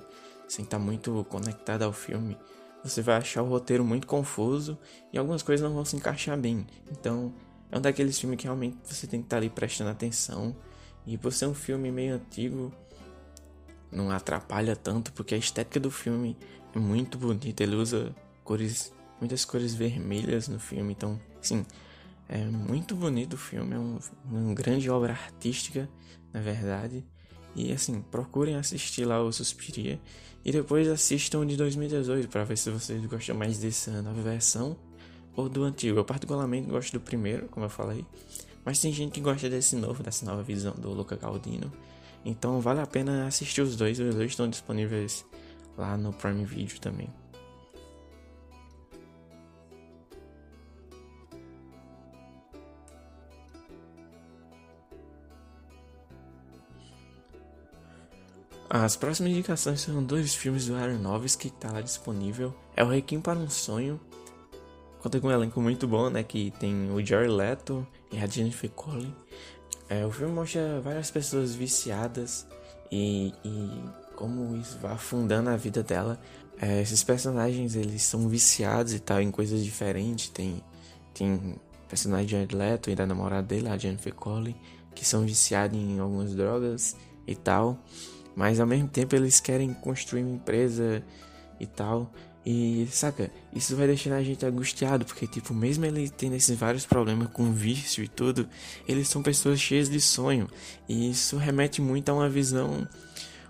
sem 0.48 0.64
estar 0.64 0.78
tá 0.78 0.82
muito 0.82 1.24
conectado 1.28 1.82
ao 1.82 1.92
filme, 1.92 2.36
você 2.84 3.00
vai 3.00 3.16
achar 3.16 3.42
o 3.42 3.48
roteiro 3.48 3.82
muito 3.82 4.06
confuso 4.06 4.78
e 5.10 5.18
algumas 5.18 5.42
coisas 5.42 5.66
não 5.66 5.74
vão 5.74 5.86
se 5.86 5.96
encaixar 5.96 6.38
bem. 6.38 6.66
Então, 6.92 7.32
é 7.70 7.78
um 7.78 7.80
daqueles 7.80 8.18
filmes 8.20 8.38
que 8.38 8.44
realmente 8.44 8.76
você 8.84 9.06
tem 9.06 9.20
que 9.20 9.26
estar 9.26 9.38
ali 9.38 9.48
prestando 9.48 9.90
atenção. 9.90 10.54
E 11.06 11.16
por 11.16 11.32
ser 11.32 11.46
um 11.46 11.54
filme 11.54 11.90
meio 11.90 12.14
antigo, 12.14 12.70
não 13.90 14.10
atrapalha 14.10 14.76
tanto, 14.76 15.12
porque 15.12 15.34
a 15.34 15.38
estética 15.38 15.80
do 15.80 15.90
filme 15.90 16.36
é 16.74 16.78
muito 16.78 17.16
bonita. 17.16 17.62
Ele 17.62 17.74
usa 17.74 18.14
cores, 18.44 18.92
muitas 19.18 19.46
cores 19.46 19.74
vermelhas 19.74 20.46
no 20.46 20.58
filme. 20.58 20.92
Então, 20.92 21.18
sim, 21.40 21.64
é 22.28 22.44
muito 22.44 22.94
bonito 22.94 23.32
o 23.32 23.38
filme. 23.38 23.74
É 23.74 23.78
um, 23.78 23.98
uma 24.24 24.54
grande 24.54 24.90
obra 24.90 25.12
artística, 25.12 25.88
na 26.32 26.40
verdade. 26.40 27.04
E 27.54 27.72
assim, 27.72 28.02
procurem 28.10 28.56
assistir 28.56 29.04
lá 29.04 29.22
o 29.22 29.32
Suspiria. 29.32 30.00
E 30.44 30.52
depois 30.52 30.88
assistam 30.88 31.46
de 31.46 31.56
2018 31.56 32.28
para 32.28 32.44
ver 32.44 32.58
se 32.58 32.70
vocês 32.70 33.04
gostam 33.06 33.36
mais 33.36 33.58
dessa 33.58 34.02
nova 34.02 34.20
versão 34.20 34.76
ou 35.34 35.48
do 35.48 35.64
antigo. 35.64 35.98
Eu 35.98 36.04
particularmente 36.04 36.68
gosto 36.68 36.92
do 36.92 37.00
primeiro, 37.00 37.48
como 37.48 37.66
eu 37.66 37.70
falei. 37.70 38.04
Mas 38.64 38.78
tem 38.78 38.92
gente 38.92 39.12
que 39.12 39.20
gosta 39.20 39.48
desse 39.48 39.76
novo, 39.76 40.02
dessa 40.02 40.24
nova 40.24 40.42
visão 40.42 40.74
do 40.74 40.90
Luca 40.90 41.16
Galdino. 41.16 41.72
Então 42.24 42.60
vale 42.60 42.80
a 42.80 42.86
pena 42.86 43.26
assistir 43.26 43.60
os 43.60 43.76
dois. 43.76 43.98
Os 43.98 44.14
dois 44.14 44.30
estão 44.30 44.48
disponíveis 44.48 45.24
lá 45.76 45.96
no 45.96 46.12
Prime 46.12 46.44
Video 46.44 46.78
também. 46.80 47.08
As 58.68 58.96
próximas 58.96 59.32
indicações 59.32 59.80
são 59.80 60.02
dois 60.02 60.34
filmes 60.34 60.66
do 60.66 60.74
Aronofsky 60.74 61.50
que 61.50 61.56
está 61.56 61.70
lá 61.70 61.80
disponível. 61.80 62.54
É 62.76 62.82
o 62.82 62.88
Requiem 62.88 63.20
para 63.20 63.38
um 63.38 63.48
Sonho. 63.48 64.00
Conta 65.00 65.20
com 65.20 65.28
um 65.28 65.30
elenco 65.30 65.60
muito 65.60 65.86
bom, 65.86 66.08
né? 66.08 66.22
Que 66.22 66.50
tem 66.58 66.90
o 66.90 67.04
Jared 67.04 67.30
Leto 67.30 67.86
e 68.10 68.18
a 68.18 68.26
Jennifer 68.26 68.70
Connelly. 68.70 69.14
É, 69.88 70.04
o 70.06 70.10
filme 70.10 70.32
mostra 70.32 70.80
várias 70.80 71.10
pessoas 71.10 71.54
viciadas 71.54 72.46
e, 72.90 73.34
e 73.44 73.82
como 74.16 74.56
isso 74.56 74.78
vai 74.78 74.92
afundando 74.92 75.50
a 75.50 75.56
vida 75.56 75.82
dela. 75.82 76.18
É, 76.60 76.80
esses 76.80 77.04
personagens 77.04 77.76
eles 77.76 78.02
são 78.02 78.28
viciados 78.28 78.94
e 78.94 78.98
tal 78.98 79.20
em 79.20 79.30
coisas 79.30 79.62
diferentes. 79.62 80.30
Tem 80.30 80.62
tem 81.12 81.54
personagem 81.88 82.26
de 82.26 82.32
Jared 82.32 82.56
Leto 82.56 82.90
e 82.90 82.96
da 82.96 83.06
namorada 83.06 83.46
dele, 83.46 83.68
a 83.68 83.78
Jennifer 83.78 84.12
Connelly, 84.12 84.56
que 84.94 85.06
são 85.06 85.24
viciados 85.24 85.78
em 85.78 86.00
algumas 86.00 86.34
drogas 86.34 86.96
e 87.26 87.36
tal. 87.36 87.78
Mas 88.34 88.60
ao 88.60 88.66
mesmo 88.66 88.88
tempo 88.88 89.14
eles 89.14 89.40
querem 89.40 89.72
construir 89.74 90.22
uma 90.22 90.34
empresa 90.34 91.02
e 91.58 91.66
tal. 91.66 92.12
E 92.46 92.86
saca, 92.90 93.30
isso 93.54 93.74
vai 93.74 93.86
deixando 93.86 94.14
a 94.14 94.22
gente 94.22 94.44
angustiado, 94.44 95.06
porque 95.06 95.26
tipo, 95.26 95.54
mesmo 95.54 95.86
ele 95.86 96.10
tendo 96.10 96.36
esses 96.36 96.58
vários 96.58 96.84
problemas 96.84 97.28
com 97.28 97.50
vício 97.52 98.04
e 98.04 98.08
tudo, 98.08 98.46
eles 98.86 99.08
são 99.08 99.22
pessoas 99.22 99.58
cheias 99.58 99.88
de 99.88 100.00
sonho. 100.00 100.48
E 100.86 101.10
isso 101.10 101.38
remete 101.38 101.80
muito 101.80 102.10
a 102.10 102.14
uma 102.14 102.28
visão 102.28 102.86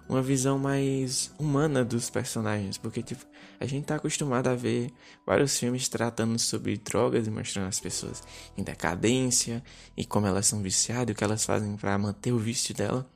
uma 0.09 0.23
visão 0.23 0.59
mais 0.59 1.33
humana 1.38 1.85
dos 1.85 2.11
personagens, 2.11 2.76
porque 2.76 3.03
tipo, 3.03 3.25
a 3.59 3.67
gente 3.67 3.87
tá 3.87 3.97
acostumado 3.97 4.49
a 4.49 4.55
ver 4.55 4.93
vários 5.26 5.59
filmes 5.59 5.88
tratando 5.88 6.38
sobre 6.38 6.76
drogas 6.76 7.26
e 7.26 7.31
mostrando 7.31 7.69
as 7.69 7.81
pessoas 7.81 8.23
em 8.57 8.62
decadência 8.62 9.62
e 9.97 10.05
como 10.05 10.26
elas 10.26 10.47
são 10.47 10.61
viciadas, 10.62 11.09
e 11.09 11.12
o 11.12 11.14
que 11.14 11.25
elas 11.25 11.45
fazem 11.45 11.76
para 11.76 11.97
manter 11.99 12.33
o 12.33 12.38
vício 12.38 12.75
dela. 12.75 13.13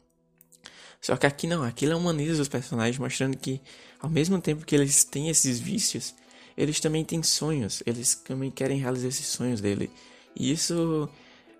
Só 1.00 1.16
que 1.16 1.26
aqui 1.26 1.46
não, 1.46 1.62
aqui 1.62 1.84
ele 1.84 1.94
humaniza 1.94 2.42
os 2.42 2.48
personagens, 2.48 2.98
mostrando 2.98 3.36
que 3.36 3.60
ao 4.00 4.10
mesmo 4.10 4.40
tempo 4.40 4.64
que 4.64 4.74
eles 4.74 5.04
têm 5.04 5.28
esses 5.28 5.58
vícios, 5.58 6.14
eles 6.56 6.80
também 6.80 7.04
têm 7.04 7.22
sonhos, 7.22 7.82
eles 7.86 8.16
também 8.16 8.50
querem 8.50 8.78
realizar 8.78 9.08
esses 9.08 9.26
sonhos 9.26 9.60
dele. 9.60 9.90
E 10.34 10.50
isso 10.50 11.08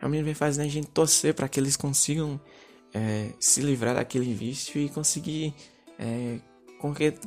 ao 0.01 0.09
mesmo 0.09 0.27
tempo 0.27 0.39
faz 0.39 0.59
a 0.59 0.67
gente 0.67 0.89
torcer 0.89 1.35
para 1.35 1.49
que 1.49 1.59
eles 1.59 1.77
consigam 1.77 2.41
é, 2.93 3.31
se 3.39 3.61
livrar 3.61 3.95
daquele 3.95 4.33
vício 4.35 4.81
e 4.81 4.89
conseguir 4.89 5.55
é, 5.99 6.39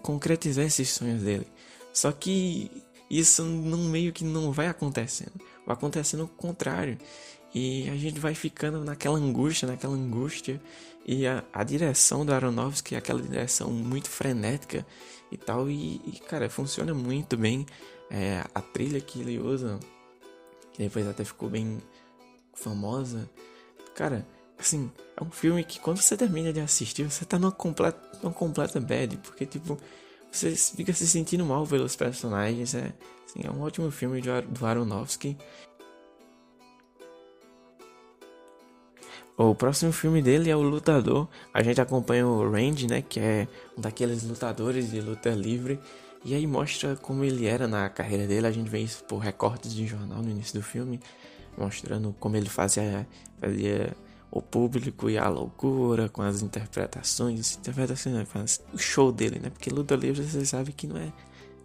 concretizar 0.02 0.66
esses 0.66 0.90
sonhos 0.90 1.22
dele. 1.22 1.48
Só 1.94 2.12
que 2.12 2.72
isso 3.10 3.44
não 3.44 3.80
meio 3.90 4.14
que 4.14 4.24
não 4.24 4.52
vai 4.52 4.68
acontecendo, 4.68 5.34
vai 5.66 5.76
acontecendo 5.76 6.24
o 6.24 6.28
contrário. 6.28 6.98
E 7.54 7.90
a 7.90 7.96
gente 7.98 8.20
vai 8.20 8.34
ficando 8.34 8.84
naquela 8.84 9.18
angústia, 9.18 9.68
naquela 9.68 9.94
angústia. 9.94 10.62
E 11.14 11.28
a, 11.28 11.44
a 11.52 11.62
direção 11.66 12.26
do 12.26 12.34
Aronofsky 12.34 12.96
é 12.96 12.98
aquela 12.98 13.22
direção 13.22 13.70
muito 13.70 14.10
frenética 14.10 14.88
e 15.30 15.36
tal. 15.36 15.70
E, 15.70 15.96
e 16.06 16.22
cara, 16.26 16.50
funciona 16.50 16.94
muito 16.94 17.36
bem. 17.36 17.66
É, 18.10 18.46
a 18.56 18.62
trilha 18.62 19.02
que 19.02 19.20
ele 19.20 19.38
usa, 19.38 19.78
que 20.72 20.82
depois 20.82 21.06
até 21.06 21.26
ficou 21.26 21.50
bem 21.50 21.80
famosa. 22.54 23.30
Cara, 23.94 24.26
assim, 24.58 24.90
é 25.18 25.22
um 25.22 25.30
filme 25.30 25.66
que 25.66 25.82
quando 25.82 25.98
você 25.98 26.16
termina 26.16 26.54
de 26.54 26.62
assistir, 26.62 27.04
você 27.04 27.26
tá 27.26 27.38
numa 27.38 27.52
completa, 27.52 28.00
numa 28.24 28.34
completa 28.34 28.80
bad. 28.80 29.18
Porque, 29.18 29.46
tipo, 29.46 29.78
você 30.32 30.56
fica 30.56 30.94
se 30.94 31.06
sentindo 31.06 31.46
mal 31.46 31.68
pelos 31.68 31.94
personagens. 31.94 32.74
É, 32.74 32.94
assim, 33.26 33.42
é 33.44 33.52
um 33.52 33.60
ótimo 33.60 33.92
filme 33.92 34.22
do, 34.22 34.42
do 34.44 34.66
Aronofsky. 34.66 35.38
O 39.44 39.56
próximo 39.56 39.92
filme 39.92 40.22
dele 40.22 40.52
é 40.52 40.56
O 40.56 40.62
Lutador. 40.62 41.28
A 41.52 41.64
gente 41.64 41.82
acompanha 41.82 42.28
o 42.28 42.48
Randy, 42.52 42.86
né, 42.86 43.02
que 43.02 43.20
é 43.20 43.48
um 43.76 43.82
daqueles 43.82 44.22
lutadores 44.22 44.92
de 44.92 45.02
luta 45.02 45.32
livre. 45.32 45.80
E 46.24 46.36
aí 46.36 46.46
mostra 46.46 46.96
como 46.96 47.24
ele 47.24 47.48
era 47.48 47.68
na 47.68 47.90
carreira 47.90 48.28
dele. 48.28 48.46
A 48.46 48.52
gente 48.52 48.70
vê 48.70 48.82
isso 48.82 49.04
por 49.06 49.18
recortes 49.18 49.74
de 49.74 49.88
jornal 49.88 50.22
no 50.22 50.30
início 50.30 50.60
do 50.60 50.64
filme, 50.64 51.00
mostrando 51.58 52.16
como 52.20 52.38
ele 52.38 52.50
fazia, 52.50 53.08
fazia 53.40 53.98
o 54.30 54.44
público 54.44 55.10
e 55.10 55.18
a 55.18 55.28
loucura 55.28 56.08
com 56.08 56.22
as 56.22 56.44
interpretações, 56.44 57.58
interpretações, 57.58 58.16
né, 58.16 58.28
o 58.72 58.78
show 58.78 59.12
dele, 59.12 59.40
né? 59.40 59.50
Porque 59.50 59.72
luta 59.72 59.96
livre 59.96 60.24
você 60.24 60.46
sabe 60.46 60.72
que 60.72 60.86
não 60.86 60.98
é, 60.98 61.12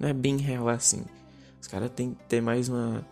não 0.00 0.08
é 0.08 0.14
bem 0.14 0.38
real 0.38 0.66
assim. 0.70 1.04
Os 1.60 1.68
caras 1.68 1.90
têm 1.90 2.14
que 2.14 2.24
ter 2.24 2.40
mais 2.40 2.70
uma, 2.70 3.06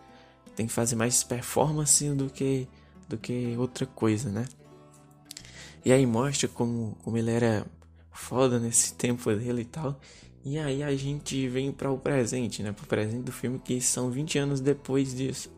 tem 0.57 0.67
que 0.67 0.73
fazer 0.73 0.97
mais 0.97 1.23
performance 1.23 2.09
do 2.15 2.31
que 2.31 2.67
do 3.09 3.17
que 3.17 3.55
outra 3.57 3.87
coisa, 3.87 4.31
né? 4.31 4.47
E 5.85 5.93
aí 5.93 6.07
mostra 6.07 6.49
como, 6.49 6.97
como 7.03 7.19
ele 7.19 7.31
era 7.31 7.67
foda 8.11 8.59
nesse 8.59 8.95
tempo 8.97 9.33
dele 9.35 9.63
e 9.63 9.67
tal. 9.67 10.01
E 10.45 10.59
aí 10.59 10.83
a 10.83 10.95
gente 10.95 11.49
vem 11.49 11.73
para 11.73 11.91
o 11.91 11.99
presente, 11.99 12.63
né? 12.63 12.73
Pro 12.73 12.87
presente 12.87 13.23
do 13.23 13.33
filme 13.33 13.59
que 13.59 13.81
são 13.81 14.11
20 14.11 14.39
anos 14.39 14.61
depois 14.61 15.15
disso. 15.15 15.51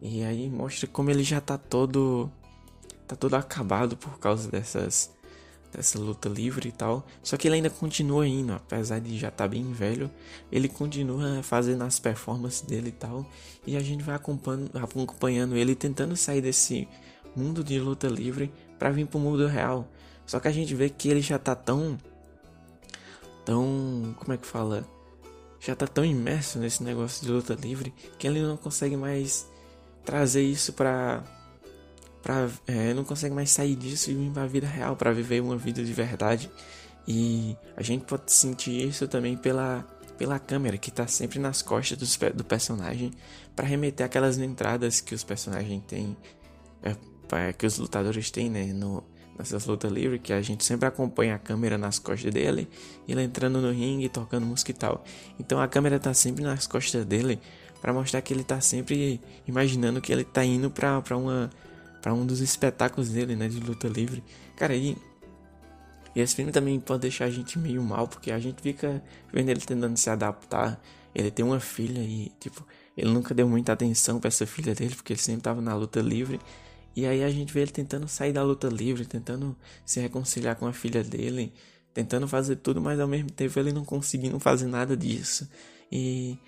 E 0.00 0.22
aí 0.22 0.48
mostra 0.48 0.86
como 0.86 1.10
ele 1.10 1.22
já 1.22 1.40
tá 1.40 1.56
todo 1.56 2.30
tá 3.06 3.14
todo 3.14 3.34
acabado 3.34 3.96
por 3.96 4.18
causa 4.18 4.50
dessas 4.50 5.10
dessa 5.74 5.98
luta 5.98 6.28
livre 6.28 6.68
e 6.68 6.72
tal. 6.72 7.06
Só 7.22 7.36
que 7.36 7.48
ele 7.48 7.56
ainda 7.56 7.70
continua 7.70 8.26
indo, 8.26 8.52
apesar 8.52 9.00
de 9.00 9.18
já 9.18 9.28
estar 9.28 9.44
tá 9.44 9.48
bem 9.48 9.72
velho, 9.72 10.10
ele 10.50 10.68
continua 10.68 11.42
fazendo 11.42 11.82
as 11.82 11.98
performances 11.98 12.62
dele 12.62 12.88
e 12.88 12.92
tal. 12.92 13.26
E 13.66 13.76
a 13.76 13.80
gente 13.80 14.02
vai 14.02 14.14
acompanhando, 14.14 14.70
acompanhando 14.76 15.56
ele 15.56 15.74
tentando 15.74 16.16
sair 16.16 16.40
desse 16.40 16.88
mundo 17.34 17.64
de 17.64 17.78
luta 17.78 18.06
livre 18.06 18.52
para 18.78 18.90
vir 18.90 19.06
pro 19.06 19.18
mundo 19.18 19.46
real. 19.46 19.88
Só 20.26 20.40
que 20.40 20.48
a 20.48 20.52
gente 20.52 20.74
vê 20.74 20.88
que 20.88 21.08
ele 21.08 21.20
já 21.20 21.38
tá 21.38 21.54
tão 21.54 21.98
tão, 23.44 24.14
como 24.18 24.32
é 24.32 24.36
que 24.36 24.46
fala? 24.46 24.88
Já 25.60 25.74
tá 25.74 25.86
tão 25.86 26.04
imerso 26.04 26.58
nesse 26.58 26.82
negócio 26.82 27.24
de 27.24 27.30
luta 27.30 27.54
livre 27.54 27.92
que 28.18 28.26
ele 28.26 28.40
não 28.42 28.56
consegue 28.56 28.96
mais 28.96 29.46
trazer 30.04 30.42
isso 30.42 30.72
para 30.72 31.22
pra, 32.24 32.48
é, 32.66 32.94
não 32.94 33.04
consegue 33.04 33.34
mais 33.34 33.50
sair 33.50 33.76
disso 33.76 34.10
e 34.10 34.14
vir 34.14 34.30
pra 34.30 34.46
vida 34.46 34.66
real, 34.66 34.96
para 34.96 35.12
viver 35.12 35.42
uma 35.42 35.58
vida 35.58 35.84
de 35.84 35.92
verdade. 35.92 36.50
E 37.06 37.54
a 37.76 37.82
gente 37.82 38.06
pode 38.06 38.32
sentir 38.32 38.88
isso 38.88 39.06
também 39.06 39.36
pela, 39.36 39.86
pela 40.16 40.38
câmera 40.38 40.78
que 40.78 40.90
tá 40.90 41.06
sempre 41.06 41.38
nas 41.38 41.60
costas 41.60 41.98
do, 41.98 42.32
do 42.32 42.42
personagem 42.42 43.12
para 43.54 43.66
remeter 43.66 44.06
aquelas 44.06 44.38
entradas 44.38 45.02
que 45.02 45.14
os 45.14 45.22
personagens 45.22 45.82
têm, 45.86 46.16
é, 46.82 47.52
que 47.52 47.66
os 47.66 47.76
lutadores 47.76 48.30
têm, 48.30 48.48
né, 48.48 48.72
no, 48.72 49.04
nessas 49.38 49.66
lutas 49.66 49.92
livres, 49.92 50.22
que 50.22 50.32
a 50.32 50.40
gente 50.40 50.64
sempre 50.64 50.88
acompanha 50.88 51.34
a 51.34 51.38
câmera 51.38 51.76
nas 51.76 51.98
costas 51.98 52.32
dele, 52.32 52.66
ele 53.06 53.22
entrando 53.22 53.60
no 53.60 53.70
ringue 53.70 54.08
tocando 54.08 54.46
música 54.46 54.70
e 54.70 54.74
tal. 54.74 55.04
Então 55.38 55.60
a 55.60 55.68
câmera 55.68 56.00
tá 56.00 56.14
sempre 56.14 56.42
nas 56.42 56.66
costas 56.66 57.04
dele 57.04 57.38
para 57.82 57.92
mostrar 57.92 58.22
que 58.22 58.32
ele 58.32 58.44
tá 58.44 58.62
sempre 58.62 59.20
imaginando 59.46 60.00
que 60.00 60.10
ele 60.10 60.24
tá 60.24 60.42
indo 60.42 60.70
para 60.70 61.18
uma 61.18 61.50
para 62.04 62.12
um 62.12 62.26
dos 62.26 62.42
espetáculos 62.42 63.08
dele, 63.08 63.34
né, 63.34 63.48
de 63.48 63.58
luta 63.58 63.88
livre. 63.88 64.22
Cara, 64.56 64.76
e, 64.76 64.94
e 66.14 66.20
esse 66.20 66.36
filme 66.36 66.52
também 66.52 66.78
pode 66.78 67.00
deixar 67.00 67.24
a 67.24 67.30
gente 67.30 67.58
meio 67.58 67.82
mal, 67.82 68.06
porque 68.06 68.30
a 68.30 68.38
gente 68.38 68.60
fica 68.60 69.02
vendo 69.32 69.48
ele 69.48 69.62
tentando 69.62 69.96
se 69.96 70.10
adaptar. 70.10 70.78
Ele 71.14 71.30
tem 71.30 71.42
uma 71.42 71.58
filha 71.60 72.00
e, 72.00 72.30
tipo, 72.38 72.62
ele 72.94 73.10
nunca 73.10 73.32
deu 73.32 73.48
muita 73.48 73.72
atenção 73.72 74.20
para 74.20 74.28
essa 74.28 74.44
filha 74.44 74.74
dele, 74.74 74.94
porque 74.94 75.14
ele 75.14 75.20
sempre 75.20 75.40
tava 75.40 75.62
na 75.62 75.74
luta 75.74 76.02
livre. 76.02 76.38
E 76.94 77.06
aí 77.06 77.24
a 77.24 77.30
gente 77.30 77.54
vê 77.54 77.62
ele 77.62 77.70
tentando 77.70 78.06
sair 78.06 78.34
da 78.34 78.42
luta 78.42 78.68
livre, 78.68 79.06
tentando 79.06 79.56
se 79.82 79.98
reconciliar 79.98 80.56
com 80.56 80.66
a 80.66 80.74
filha 80.74 81.02
dele, 81.02 81.54
tentando 81.94 82.28
fazer 82.28 82.56
tudo, 82.56 82.82
mas 82.82 83.00
ao 83.00 83.08
mesmo 83.08 83.30
tempo 83.30 83.58
ele 83.58 83.72
não 83.72 83.82
conseguindo 83.82 84.38
fazer 84.38 84.66
nada 84.66 84.94
disso. 84.94 85.48
E, 85.90 86.38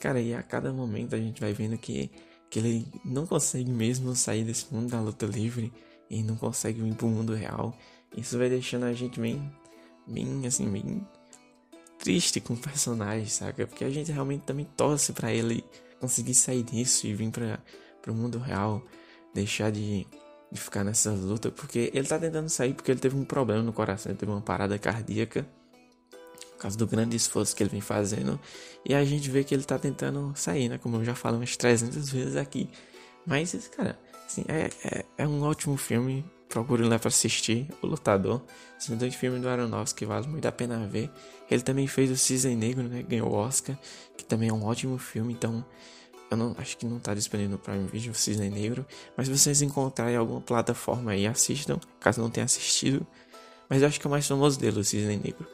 cara, 0.00 0.20
e 0.20 0.34
a 0.34 0.42
cada 0.42 0.72
momento 0.72 1.14
a 1.14 1.18
gente 1.18 1.40
vai 1.40 1.52
vendo 1.52 1.78
que 1.78 2.10
que 2.50 2.58
ele 2.58 2.86
não 3.04 3.26
consegue 3.26 3.70
mesmo 3.70 4.14
sair 4.14 4.44
desse 4.44 4.72
mundo 4.72 4.90
da 4.90 5.00
luta 5.00 5.26
livre 5.26 5.72
e 6.08 6.22
não 6.22 6.36
consegue 6.36 6.80
vir 6.80 6.94
pro 6.94 7.08
mundo 7.08 7.34
real. 7.34 7.76
Isso 8.16 8.38
vai 8.38 8.48
deixando 8.48 8.84
a 8.84 8.92
gente 8.92 9.20
bem, 9.20 9.52
bem 10.06 10.46
assim, 10.46 10.68
bem 10.70 11.06
triste 11.98 12.40
com 12.40 12.54
o 12.54 12.56
personagem, 12.56 13.26
saca? 13.26 13.66
Porque 13.66 13.84
a 13.84 13.90
gente 13.90 14.12
realmente 14.12 14.42
também 14.42 14.66
torce 14.76 15.12
para 15.12 15.32
ele 15.32 15.64
conseguir 16.00 16.34
sair 16.34 16.62
disso 16.62 17.06
e 17.06 17.14
vir 17.14 17.30
para 17.30 18.12
o 18.12 18.14
mundo 18.14 18.38
real, 18.38 18.82
deixar 19.34 19.70
de, 19.70 20.06
de 20.50 20.60
ficar 20.60 20.84
nessa 20.84 21.10
luta, 21.10 21.50
porque 21.50 21.90
ele 21.92 22.06
tá 22.06 22.18
tentando 22.18 22.48
sair 22.48 22.74
porque 22.74 22.90
ele 22.90 23.00
teve 23.00 23.16
um 23.16 23.24
problema 23.24 23.62
no 23.62 23.72
coração, 23.72 24.12
ele 24.12 24.18
teve 24.18 24.30
uma 24.30 24.40
parada 24.40 24.78
cardíaca 24.78 25.46
por 26.56 26.62
causa 26.62 26.76
do 26.76 26.86
grande 26.86 27.16
esforço 27.16 27.54
que 27.54 27.62
ele 27.62 27.70
vem 27.70 27.80
fazendo. 27.80 28.40
E 28.84 28.94
a 28.94 29.04
gente 29.04 29.30
vê 29.30 29.44
que 29.44 29.54
ele 29.54 29.62
tá 29.62 29.78
tentando 29.78 30.32
sair, 30.34 30.68
né? 30.68 30.78
Como 30.78 30.96
eu 30.96 31.04
já 31.04 31.14
falei 31.14 31.38
umas 31.38 31.56
300 31.56 32.10
vezes 32.10 32.36
aqui. 32.36 32.68
Mas, 33.26 33.68
cara, 33.68 33.98
assim, 34.26 34.44
é, 34.48 34.70
é, 34.84 35.04
é 35.18 35.28
um 35.28 35.42
ótimo 35.42 35.76
filme. 35.76 36.24
Procure 36.48 36.82
lá 36.84 36.98
para 36.98 37.08
assistir. 37.08 37.68
O 37.82 37.86
Lutador. 37.86 38.42
São 38.78 38.96
dois 38.96 39.14
filmes 39.14 39.42
do 39.42 39.48
Aronofsky 39.48 39.98
que 39.98 40.06
vale 40.06 40.26
muito 40.28 40.46
a 40.46 40.52
pena 40.52 40.86
ver. 40.86 41.10
Ele 41.50 41.62
também 41.62 41.86
fez 41.86 42.10
o 42.10 42.16
Cisne 42.16 42.56
Negro, 42.56 42.84
né? 42.84 43.02
Ganhou 43.02 43.30
o 43.30 43.34
Oscar. 43.34 43.76
Que 44.16 44.24
também 44.24 44.48
é 44.48 44.52
um 44.52 44.64
ótimo 44.64 44.96
filme. 44.96 45.34
Então, 45.34 45.64
eu 46.30 46.36
não 46.36 46.54
acho 46.58 46.78
que 46.78 46.86
não 46.86 46.98
tá 46.98 47.12
disponível 47.12 47.52
no 47.52 47.58
Prime 47.58 47.86
Video 47.86 48.12
o 48.12 48.14
Cisne 48.14 48.48
Negro. 48.48 48.86
Mas 49.16 49.26
se 49.26 49.36
vocês 49.36 49.60
encontrarem 49.60 50.16
alguma 50.16 50.40
plataforma 50.40 51.10
aí, 51.10 51.26
assistam. 51.26 51.78
Caso 52.00 52.22
não 52.22 52.30
tenha 52.30 52.44
assistido. 52.44 53.06
Mas 53.68 53.82
eu 53.82 53.88
acho 53.88 54.00
que 54.00 54.06
é 54.06 54.08
o 54.08 54.10
mais 54.10 54.26
famoso 54.26 54.58
dele, 54.58 54.80
o 54.80 54.84
Cisne 54.84 55.16
Negro. 55.16 55.46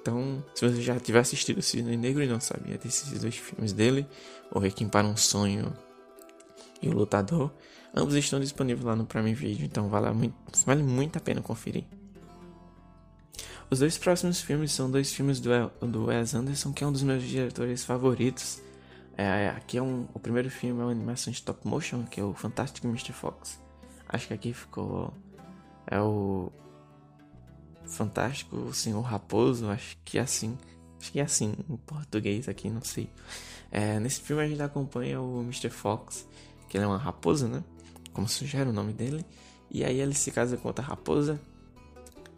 Então, 0.00 0.42
se 0.54 0.66
você 0.66 0.80
já 0.80 0.98
tiver 0.98 1.18
assistido 1.18 1.58
o 1.58 1.62
Cisne 1.62 1.96
Negro 1.96 2.22
e 2.22 2.26
não 2.26 2.40
sabia 2.40 2.78
desses 2.78 3.20
dois 3.20 3.36
filmes 3.36 3.72
dele, 3.74 4.06
O 4.50 4.58
Requiem 4.58 4.88
para 4.88 5.06
um 5.06 5.16
Sonho 5.16 5.76
e 6.80 6.88
O 6.88 6.92
Lutador, 6.92 7.50
ambos 7.94 8.14
estão 8.14 8.40
disponíveis 8.40 8.84
lá 8.84 8.96
no 8.96 9.04
Prime 9.04 9.34
Video, 9.34 9.66
então 9.66 9.90
vale 9.90 10.10
muito, 10.12 10.34
vale 10.64 10.82
muito 10.82 11.18
a 11.18 11.20
pena 11.20 11.42
conferir. 11.42 11.84
Os 13.70 13.78
dois 13.78 13.98
próximos 13.98 14.40
filmes 14.40 14.72
são 14.72 14.90
dois 14.90 15.12
filmes 15.12 15.38
do, 15.38 15.50
do 15.86 16.06
Wes 16.06 16.34
Anderson, 16.34 16.72
que 16.72 16.82
é 16.82 16.86
um 16.86 16.92
dos 16.92 17.02
meus 17.02 17.22
diretores 17.22 17.84
favoritos. 17.84 18.60
É, 19.18 19.48
aqui 19.48 19.76
é 19.76 19.82
um, 19.82 20.08
o 20.14 20.18
primeiro 20.18 20.50
filme 20.50 20.80
é 20.80 20.84
uma 20.84 20.90
animação 20.90 21.30
stop 21.30 21.68
motion, 21.68 22.04
que 22.04 22.20
é 22.20 22.24
o 22.24 22.32
Fantástico 22.32 22.88
Mr. 22.88 23.12
Fox. 23.12 23.60
Acho 24.08 24.28
que 24.28 24.34
aqui 24.34 24.52
ficou. 24.54 25.12
É 25.86 26.00
o 26.00 26.50
Fantástico 27.90 28.72
Senhor 28.72 29.00
Raposo, 29.00 29.68
acho 29.68 29.96
que 30.04 30.18
é 30.18 30.20
assim. 30.22 30.56
Acho 31.00 31.12
que 31.12 31.20
é 31.20 31.22
assim 31.22 31.54
em 31.68 31.76
português 31.76 32.48
aqui, 32.48 32.70
não 32.70 32.82
sei. 32.82 33.08
É, 33.70 33.98
nesse 33.98 34.20
filme 34.20 34.42
a 34.42 34.48
gente 34.48 34.62
acompanha 34.62 35.20
o 35.20 35.42
Mr. 35.42 35.70
Fox, 35.70 36.26
que 36.68 36.76
ele 36.76 36.84
é 36.84 36.86
uma 36.86 36.98
raposa, 36.98 37.48
né? 37.48 37.62
Como 38.12 38.28
sugere 38.28 38.68
o 38.68 38.72
nome 38.72 38.92
dele. 38.92 39.24
E 39.70 39.84
aí 39.84 40.00
ele 40.00 40.14
se 40.14 40.30
casa 40.30 40.56
com 40.56 40.68
outra 40.68 40.84
raposa. 40.84 41.40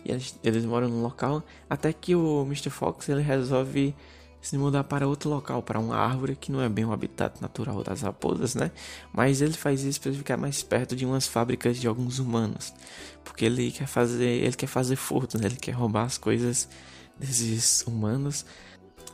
E 0.04 0.10
eles, 0.10 0.38
eles 0.42 0.64
moram 0.64 0.88
num 0.88 1.02
local. 1.02 1.42
Até 1.68 1.92
que 1.92 2.14
o 2.14 2.42
Mr. 2.42 2.70
Fox 2.70 3.08
ele 3.08 3.22
resolve 3.22 3.94
se 4.42 4.58
mudar 4.58 4.82
para 4.82 5.06
outro 5.06 5.30
local, 5.30 5.62
para 5.62 5.78
uma 5.78 5.96
árvore 5.96 6.34
que 6.34 6.50
não 6.50 6.60
é 6.60 6.68
bem 6.68 6.84
o 6.84 6.92
habitat 6.92 7.40
natural 7.40 7.84
das 7.84 8.02
raposas, 8.02 8.56
né? 8.56 8.72
Mas 9.12 9.40
ele 9.40 9.52
faz 9.52 9.84
isso 9.84 10.00
para 10.00 10.12
ficar 10.12 10.36
mais 10.36 10.64
perto 10.64 10.96
de 10.96 11.06
umas 11.06 11.28
fábricas 11.28 11.78
de 11.78 11.86
alguns 11.86 12.18
humanos, 12.18 12.74
porque 13.22 13.44
ele 13.44 13.70
quer 13.70 13.86
fazer, 13.86 14.24
ele 14.24 14.56
quer 14.56 14.66
fazer 14.66 14.96
furto, 14.96 15.38
né? 15.38 15.46
ele 15.46 15.56
quer 15.56 15.70
roubar 15.70 16.04
as 16.04 16.18
coisas 16.18 16.68
desses 17.16 17.82
humanos, 17.86 18.44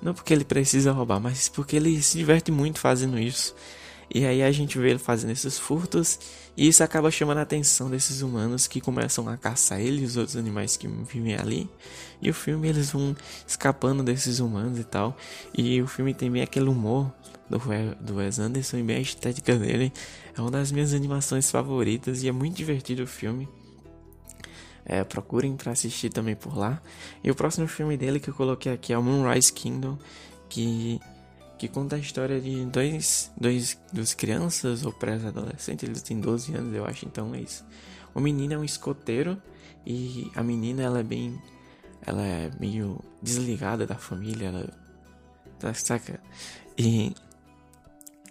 não 0.00 0.14
porque 0.14 0.32
ele 0.32 0.44
precisa 0.44 0.92
roubar, 0.92 1.20
mas 1.20 1.50
porque 1.50 1.76
ele 1.76 2.00
se 2.00 2.16
diverte 2.16 2.50
muito 2.50 2.78
fazendo 2.78 3.18
isso. 3.18 3.54
E 4.12 4.24
aí 4.24 4.42
a 4.42 4.50
gente 4.50 4.78
vê 4.78 4.90
ele 4.90 4.98
fazendo 4.98 5.30
esses 5.30 5.58
furtos 5.58 6.18
e 6.56 6.66
isso 6.66 6.82
acaba 6.82 7.10
chamando 7.10 7.38
a 7.38 7.42
atenção 7.42 7.90
desses 7.90 8.22
humanos 8.22 8.66
que 8.66 8.80
começam 8.80 9.28
a 9.28 9.36
caçar 9.36 9.80
ele 9.80 10.02
e 10.02 10.04
os 10.04 10.16
outros 10.16 10.36
animais 10.36 10.76
que 10.76 10.88
vivem 10.88 11.36
ali. 11.36 11.70
E 12.20 12.30
o 12.30 12.34
filme 12.34 12.68
eles 12.68 12.90
vão 12.90 13.14
escapando 13.46 14.02
desses 14.02 14.40
humanos 14.40 14.78
e 14.78 14.84
tal. 14.84 15.16
E 15.56 15.80
o 15.82 15.86
filme 15.86 16.14
tem 16.14 16.30
bem 16.30 16.42
aquele 16.42 16.68
humor 16.68 17.12
do, 17.48 17.58
do 18.00 18.16
Wes 18.16 18.38
Anderson 18.38 18.78
e 18.78 18.82
bem 18.82 18.96
a 18.96 19.00
estética 19.00 19.56
dele. 19.56 19.92
É 20.36 20.40
uma 20.40 20.50
das 20.50 20.72
minhas 20.72 20.94
animações 20.94 21.50
favoritas 21.50 22.22
e 22.22 22.28
é 22.28 22.32
muito 22.32 22.56
divertido 22.56 23.02
o 23.02 23.06
filme. 23.06 23.48
É, 24.84 25.04
procurem 25.04 25.54
para 25.54 25.72
assistir 25.72 26.08
também 26.08 26.34
por 26.34 26.56
lá. 26.56 26.80
E 27.22 27.30
o 27.30 27.34
próximo 27.34 27.68
filme 27.68 27.96
dele 27.96 28.18
que 28.18 28.30
eu 28.30 28.34
coloquei 28.34 28.72
aqui 28.72 28.92
é 28.92 28.98
o 28.98 29.02
Moonrise 29.02 29.52
Kingdom, 29.52 29.98
que 30.48 30.98
que 31.58 31.68
conta 31.68 31.96
a 31.96 31.98
história 31.98 32.40
de 32.40 32.64
dois, 32.66 33.32
dois, 33.36 33.78
duas 33.92 34.14
crianças 34.14 34.84
ou 34.84 34.92
pré-adolescentes, 34.92 35.88
eles 35.88 36.02
têm 36.02 36.20
12 36.20 36.54
anos, 36.54 36.74
eu 36.74 36.84
acho, 36.84 37.04
então 37.04 37.34
é 37.34 37.40
isso. 37.40 37.64
O 38.14 38.20
menino 38.20 38.54
é 38.54 38.58
um 38.58 38.64
escoteiro 38.64 39.40
e 39.84 40.30
a 40.34 40.42
menina 40.42 40.82
ela 40.82 41.00
é 41.00 41.02
bem 41.02 41.40
ela 42.00 42.22
é 42.22 42.50
meio 42.58 43.04
desligada 43.20 43.86
da 43.86 43.96
família, 43.96 44.46
ela 44.46 44.68
tá, 45.58 45.74
saca? 45.74 46.20
E 46.76 47.12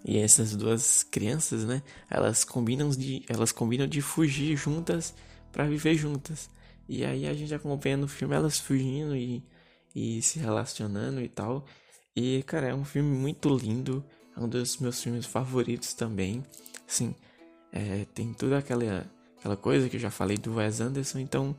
e 0.05 0.17
essas 0.19 0.55
duas 0.55 1.03
crianças, 1.03 1.65
né, 1.65 1.83
elas 2.09 2.45
combinam 2.45 2.89
de 2.89 3.25
elas 3.27 3.51
combinam 3.51 3.87
de 3.87 4.01
fugir 4.01 4.55
juntas 4.55 5.13
para 5.51 5.65
viver 5.65 5.95
juntas. 5.95 6.49
E 6.87 7.03
aí 7.03 7.27
a 7.27 7.33
gente 7.33 7.53
acompanha 7.53 7.97
no 7.97 8.07
filme 8.07 8.33
elas 8.35 8.57
fugindo 8.57 9.15
e 9.15 9.43
e 9.93 10.21
se 10.21 10.39
relacionando 10.39 11.19
e 11.21 11.27
tal. 11.27 11.65
E, 12.17 12.41
cara, 12.41 12.69
é 12.69 12.73
um 12.73 12.83
filme 12.83 13.15
muito 13.15 13.47
lindo. 13.47 14.03
É 14.35 14.39
um 14.39 14.49
dos 14.49 14.79
meus 14.79 15.03
filmes 15.03 15.27
favoritos 15.27 15.93
também. 15.93 16.43
Assim, 16.87 17.13
é, 17.71 18.07
tem 18.11 18.33
toda 18.33 18.57
aquela, 18.57 19.05
aquela 19.37 19.55
coisa 19.55 19.87
que 19.87 19.97
eu 19.97 19.99
já 19.99 20.09
falei 20.09 20.35
do 20.35 20.55
Wes 20.55 20.81
Anderson. 20.81 21.19
Então, 21.19 21.55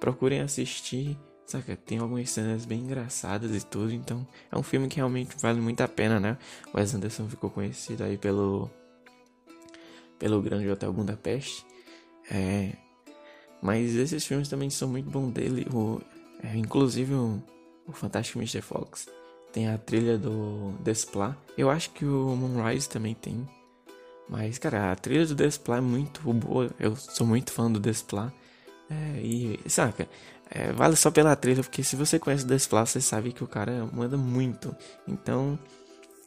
procurem 0.00 0.40
assistir. 0.40 1.16
Saca? 1.46 1.76
Tem 1.76 1.98
algumas 1.98 2.28
cenas 2.30 2.64
bem 2.64 2.80
engraçadas 2.80 3.54
e 3.54 3.64
tudo. 3.64 3.92
Então, 3.92 4.26
é 4.50 4.58
um 4.58 4.62
filme 4.64 4.88
que 4.88 4.96
realmente 4.96 5.36
vale 5.40 5.60
muito 5.60 5.80
a 5.82 5.86
pena, 5.86 6.18
né? 6.18 6.36
O 6.74 6.78
Wes 6.78 6.92
Anderson 6.92 7.28
ficou 7.28 7.48
conhecido 7.48 8.02
aí 8.02 8.18
pelo. 8.18 8.68
Pelo 10.18 10.42
Grande 10.42 10.68
Hotel 10.68 10.92
Budapeste. 10.92 11.64
É, 12.28 12.72
mas 13.62 13.94
esses 13.94 14.26
filmes 14.26 14.48
também 14.48 14.68
são 14.68 14.88
muito 14.88 15.08
bons 15.08 15.30
dele. 15.30 15.64
O, 15.72 16.00
é, 16.42 16.56
inclusive 16.56 17.14
o, 17.14 17.40
o 17.86 17.92
Fantástico 17.92 18.40
Mr. 18.40 18.62
Fox 18.62 19.06
tem 19.56 19.70
a 19.70 19.78
trilha 19.78 20.18
do 20.18 20.74
Desplat. 20.80 21.34
Eu 21.56 21.70
acho 21.70 21.88
que 21.92 22.04
o 22.04 22.36
Moonrise 22.36 22.86
também 22.86 23.14
tem. 23.14 23.48
Mas, 24.28 24.58
cara, 24.58 24.92
a 24.92 24.94
trilha 24.94 25.24
do 25.24 25.34
Desplat 25.34 25.78
é 25.78 25.80
muito 25.80 26.20
boa. 26.34 26.70
Eu 26.78 26.94
sou 26.94 27.26
muito 27.26 27.50
fã 27.50 27.72
do 27.72 27.80
Desplat. 27.80 28.30
É, 28.90 29.18
e, 29.22 29.58
saca, 29.66 30.06
é, 30.50 30.72
vale 30.72 30.94
só 30.94 31.10
pela 31.10 31.34
trilha, 31.34 31.62
porque 31.62 31.82
se 31.82 31.96
você 31.96 32.18
conhece 32.18 32.44
o 32.44 32.46
Desplat, 32.46 32.86
você 32.86 33.00
sabe 33.00 33.32
que 33.32 33.42
o 33.42 33.46
cara 33.46 33.88
manda 33.94 34.18
muito. 34.18 34.76
Então, 35.08 35.58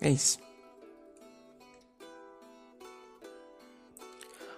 é 0.02 0.10
isso. 0.10 0.40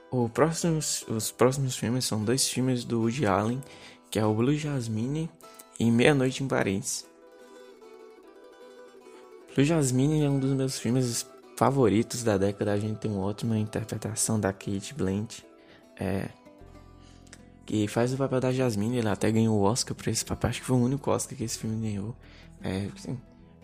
O 0.10 0.30
próximo, 0.30 0.78
os 0.78 1.30
próximos 1.30 1.76
filmes 1.76 2.06
são 2.06 2.24
dois 2.24 2.48
filmes 2.48 2.86
do 2.86 3.02
Woody 3.02 3.26
Allen, 3.26 3.62
que 4.10 4.18
é 4.18 4.26
o 4.26 4.34
Blue 4.34 4.56
Jasmine 4.56 5.30
e 5.78 5.92
Meia 5.92 6.16
Noite 6.16 6.42
em 6.42 6.48
Paris. 6.48 7.11
Blue 9.56 9.66
Jasmine 9.66 10.24
é 10.24 10.30
um 10.30 10.40
dos 10.40 10.54
meus 10.54 10.80
filmes 10.80 11.28
favoritos 11.58 12.24
da 12.24 12.38
década. 12.38 12.72
A 12.74 12.80
gente 12.80 12.98
tem 12.98 13.12
uma 13.12 13.26
ótima 13.26 13.58
interpretação 13.58 14.40
da 14.40 14.54
Kate 14.54 14.94
Blanchett, 14.94 15.46
é, 16.00 16.30
que 17.66 17.88
faz 17.88 18.14
o 18.14 18.18
papel 18.18 18.40
da 18.40 18.52
Jasmine. 18.52 18.98
Ele 18.98 19.10
até 19.10 19.30
ganhou 19.30 19.58
o 19.58 19.64
Oscar 19.64 19.96
por 19.96 20.08
esse 20.08 20.24
papel. 20.24 20.50
Acho 20.50 20.62
que 20.62 20.66
foi 20.66 20.78
o 20.78 20.80
único 20.80 21.12
Oscar 21.12 21.38
que 21.38 21.44
esse 21.44 21.60
filme 21.60 21.82
ganhou. 21.82 22.16
É 22.64 22.88
assim, 22.96 23.20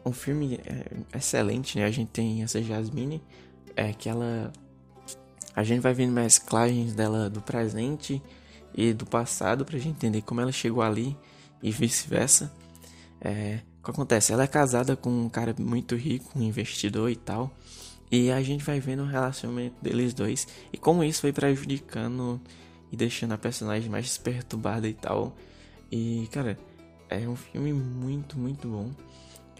um 0.06 0.12
filme 0.12 0.60
é, 0.66 1.18
excelente, 1.18 1.78
né? 1.78 1.86
A 1.86 1.92
gente 1.92 2.10
tem 2.10 2.44
essa 2.44 2.62
Jasmine, 2.62 3.24
é 3.76 3.94
que 3.94 4.10
ela 4.10 4.52
a 5.56 5.64
gente 5.64 5.80
vai 5.80 5.92
vendo 5.92 6.12
mesclagens 6.12 6.94
dela 6.94 7.32
do 7.32 7.42
presente 7.42 8.22
e 8.76 8.94
do 8.94 9.08
passado 9.08 9.66
pra 9.66 9.80
gente 9.80 9.96
entender 9.96 10.22
como 10.22 10.40
ela 10.40 10.52
chegou 10.52 10.84
ali 10.84 11.18
e 11.64 11.72
vice-versa. 11.72 12.54
É, 13.20 13.62
que 13.88 13.92
acontece? 13.92 14.34
Ela 14.34 14.44
é 14.44 14.48
casada 14.48 14.96
com 14.96 15.10
um 15.10 15.30
cara 15.30 15.56
muito 15.60 15.96
rico, 15.96 16.38
um 16.38 16.42
investidor 16.42 17.10
e 17.10 17.16
tal. 17.16 17.52
E 18.12 18.32
a 18.32 18.42
gente 18.42 18.64
vai 18.64 18.80
vendo 18.80 19.04
o 19.04 19.06
relacionamento 19.06 19.76
deles 19.82 20.14
dois 20.14 20.48
e 20.72 20.78
como 20.78 21.04
isso 21.04 21.22
foi 21.22 21.34
prejudicando 21.34 22.40
e 22.92 22.96
deixando 22.96 23.34
a 23.34 23.38
personagem 23.38 23.90
mais 23.90 24.18
perturbada 24.18 24.88
e 24.88 24.94
tal. 24.94 25.36
E, 25.92 26.28
cara, 26.32 26.58
é 27.10 27.28
um 27.28 27.36
filme 27.36 27.74
muito, 27.74 28.38
muito 28.38 28.68
bom. 28.68 28.92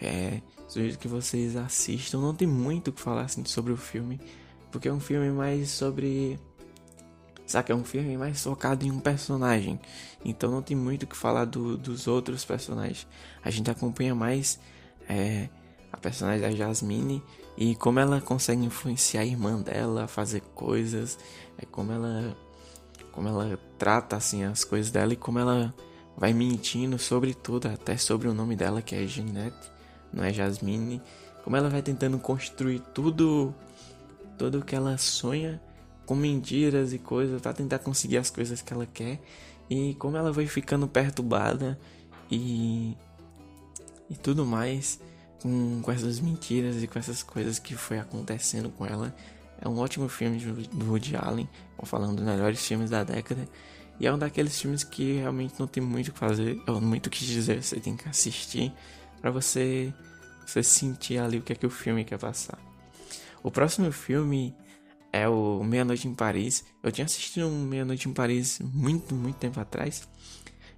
É, 0.00 0.40
sugiro 0.66 0.96
que 0.98 1.08
vocês 1.08 1.56
assistam. 1.56 2.20
Não 2.20 2.34
tem 2.34 2.48
muito 2.48 2.88
o 2.88 2.92
que 2.92 3.00
falar 3.00 3.22
assim 3.22 3.44
sobre 3.44 3.72
o 3.72 3.76
filme, 3.76 4.20
porque 4.70 4.88
é 4.88 4.92
um 4.92 5.00
filme 5.00 5.30
mais 5.30 5.70
sobre 5.70 6.38
Saca? 7.48 7.72
É 7.72 7.74
um 7.74 7.82
filme 7.82 8.14
mais 8.18 8.44
focado 8.44 8.84
em 8.84 8.90
um 8.90 9.00
personagem. 9.00 9.80
Então 10.22 10.50
não 10.50 10.60
tem 10.60 10.76
muito 10.76 11.04
o 11.04 11.06
que 11.06 11.16
falar 11.16 11.46
do, 11.46 11.78
dos 11.78 12.06
outros 12.06 12.44
personagens. 12.44 13.06
A 13.42 13.50
gente 13.50 13.70
acompanha 13.70 14.14
mais 14.14 14.60
é, 15.08 15.48
a 15.90 15.96
personagem 15.96 16.42
da 16.42 16.50
Jasmine 16.50 17.22
e 17.56 17.74
como 17.74 17.98
ela 18.00 18.20
consegue 18.20 18.62
influenciar 18.62 19.22
a 19.22 19.24
irmã 19.24 19.62
dela 19.62 20.04
a 20.04 20.06
fazer 20.06 20.42
coisas. 20.54 21.18
É 21.56 21.64
como 21.64 21.90
ela 21.90 22.36
como 23.12 23.28
ela 23.28 23.58
trata 23.78 24.14
assim 24.14 24.44
as 24.44 24.62
coisas 24.62 24.92
dela 24.92 25.14
e 25.14 25.16
como 25.16 25.38
ela 25.38 25.74
vai 26.18 26.34
mentindo 26.34 26.98
sobre 26.98 27.32
tudo, 27.32 27.66
até 27.68 27.96
sobre 27.96 28.28
o 28.28 28.34
nome 28.34 28.56
dela 28.56 28.82
que 28.82 28.94
é 28.94 29.06
Jeanette, 29.06 29.72
não 30.12 30.22
é 30.22 30.34
Jasmine. 30.34 31.00
Como 31.42 31.56
ela 31.56 31.70
vai 31.70 31.80
tentando 31.80 32.18
construir 32.18 32.80
tudo 32.92 33.54
tudo 34.36 34.62
que 34.62 34.76
ela 34.76 34.98
sonha 34.98 35.58
com 36.08 36.14
mentiras 36.14 36.94
e 36.94 36.98
coisas 36.98 37.38
para 37.38 37.52
tentar 37.52 37.80
conseguir 37.80 38.16
as 38.16 38.30
coisas 38.30 38.62
que 38.62 38.72
ela 38.72 38.86
quer. 38.86 39.20
E 39.68 39.94
como 39.96 40.16
ela 40.16 40.32
vai 40.32 40.46
ficando 40.46 40.88
perturbada 40.88 41.78
e 42.30 42.96
e 44.08 44.16
tudo 44.16 44.46
mais 44.46 44.98
com, 45.42 45.82
com 45.82 45.92
essas 45.92 46.18
mentiras 46.18 46.82
e 46.82 46.86
com 46.86 46.98
essas 46.98 47.22
coisas 47.22 47.58
que 47.58 47.74
foi 47.74 47.98
acontecendo 47.98 48.70
com 48.70 48.86
ela. 48.86 49.14
É 49.60 49.68
um 49.68 49.78
ótimo 49.78 50.08
filme 50.08 50.38
do 50.38 50.90
Woody 50.90 51.14
Allen, 51.14 51.46
falando 51.82 52.16
dos 52.16 52.24
melhores 52.24 52.66
filmes 52.66 52.88
da 52.88 53.04
década. 53.04 53.46
E 54.00 54.06
é 54.06 54.12
um 54.12 54.16
daqueles 54.16 54.58
filmes 54.58 54.82
que 54.82 55.18
realmente 55.18 55.56
não 55.58 55.66
tem 55.66 55.82
muito 55.82 56.08
o 56.08 56.12
que 56.12 56.18
fazer, 56.18 56.58
ou 56.66 56.80
muito 56.80 57.08
o 57.08 57.10
que 57.10 57.22
dizer, 57.22 57.62
você 57.62 57.78
tem 57.78 57.94
que 57.94 58.08
assistir 58.08 58.72
para 59.20 59.30
você, 59.30 59.92
você 60.46 60.62
sentir 60.62 61.18
ali 61.18 61.36
o 61.36 61.42
que 61.42 61.52
é 61.52 61.56
que 61.56 61.66
o 61.66 61.70
filme 61.70 62.02
quer 62.02 62.18
passar. 62.18 62.58
O 63.42 63.50
próximo 63.50 63.92
filme 63.92 64.54
é 65.12 65.28
o 65.28 65.62
Meia 65.64 65.84
Noite 65.84 66.06
em 66.08 66.14
Paris. 66.14 66.64
Eu 66.82 66.92
tinha 66.92 67.04
assistido 67.04 67.46
um 67.46 67.64
Meia 67.64 67.84
Noite 67.84 68.08
em 68.08 68.12
Paris 68.12 68.60
muito, 68.60 69.14
muito 69.14 69.36
tempo 69.36 69.58
atrás. 69.60 70.08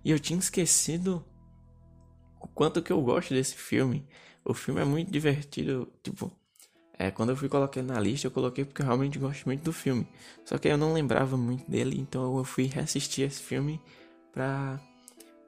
E 0.04 0.10
eu 0.10 0.18
tinha 0.18 0.38
esquecido 0.38 1.24
o 2.40 2.46
quanto 2.48 2.82
que 2.82 2.92
eu 2.92 3.00
gosto 3.00 3.34
desse 3.34 3.54
filme. 3.54 4.06
O 4.44 4.54
filme 4.54 4.80
é 4.80 4.84
muito 4.84 5.10
divertido, 5.10 5.92
tipo, 6.02 6.32
é, 6.98 7.10
quando 7.10 7.30
eu 7.30 7.36
fui 7.36 7.48
colocar 7.48 7.82
na 7.82 7.98
lista, 7.98 8.26
eu 8.26 8.30
coloquei 8.30 8.64
porque 8.64 8.82
eu 8.82 8.86
realmente 8.86 9.18
gosto 9.18 9.44
muito 9.46 9.62
do 9.62 9.72
filme. 9.72 10.06
Só 10.44 10.58
que 10.58 10.68
eu 10.68 10.76
não 10.76 10.92
lembrava 10.92 11.36
muito 11.36 11.70
dele, 11.70 11.98
então 11.98 12.36
eu 12.36 12.44
fui 12.44 12.64
reassistir 12.64 13.26
esse 13.26 13.40
filme 13.40 13.80
pra, 14.32 14.78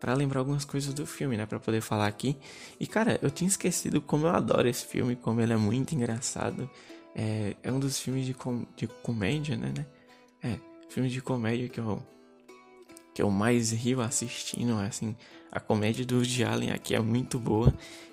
pra 0.01 0.15
lembrar 0.15 0.41
algumas 0.41 0.65
coisas 0.65 0.93
do 0.95 1.07
filme, 1.07 1.37
né? 1.37 1.47
Pra 1.47 1.61
poder 1.61 1.81
falar 1.81 2.07
aqui. 2.07 2.39
E 2.81 2.87
cara, 2.87 3.19
eu 3.23 3.31
tinha 3.31 3.49
esquecido 3.49 4.01
como 4.01 4.27
eu 4.27 4.31
adoro 4.31 4.69
esse 4.69 4.87
filme, 4.87 5.15
como 5.15 5.41
ele 5.41 5.53
é 5.53 5.57
muito 5.57 5.95
engraçado. 5.95 6.71
É, 7.15 7.57
é 7.63 7.73
um 7.73 7.79
dos 7.79 7.99
filmes 7.99 8.27
de, 8.27 8.35
com, 8.35 8.67
de 8.77 8.87
comédia, 8.87 9.57
né, 9.57 9.73
né? 9.77 9.87
É, 10.43 10.59
filme 10.89 11.09
de 11.09 11.21
comédia 11.21 11.69
que 11.69 11.79
eu, 11.79 12.03
que 13.15 13.23
eu 13.23 13.31
mais 13.31 13.71
rio 13.73 14.01
assistindo, 14.01 14.79
assim. 14.79 15.17
A 15.51 15.61
comédia 15.61 16.05
do 16.05 16.17
Woody 16.17 16.45
Allen 16.45 16.71
aqui 16.71 16.95
é 16.95 17.01
muito 17.01 17.39
boa. 17.39 17.73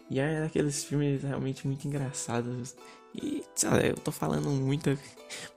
E 0.09 0.19
é 0.19 0.43
aqueles 0.43 0.83
filmes 0.83 1.23
realmente 1.23 1.67
muito 1.67 1.87
engraçados. 1.87 2.75
E, 3.13 3.43
sabe, 3.55 3.89
eu 3.89 3.95
tô 3.95 4.11
falando 4.11 4.49
muito, 4.49 4.89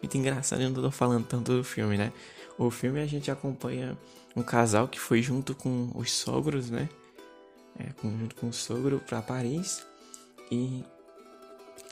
muito 0.01 0.17
engraçado 0.17 0.63
e 0.63 0.65
não 0.69 0.75
tô 0.75 0.91
falando 0.91 1.27
tanto 1.27 1.57
do 1.57 1.65
filme, 1.65 1.97
né? 1.97 2.13
O 2.59 2.71
filme 2.71 3.01
a 3.01 3.07
gente 3.07 3.31
acompanha 3.31 3.97
um 4.37 4.43
casal 4.43 4.89
que 4.89 5.01
foi 5.01 5.23
junto 5.23 5.55
com 5.55 5.91
os 5.95 6.11
sogros, 6.13 6.71
né? 6.71 6.89
É, 7.79 7.89
junto 8.03 8.35
com 8.37 8.49
o 8.49 8.53
sogro 8.53 9.01
para 9.01 9.23
Paris. 9.23 9.85
E, 10.51 10.85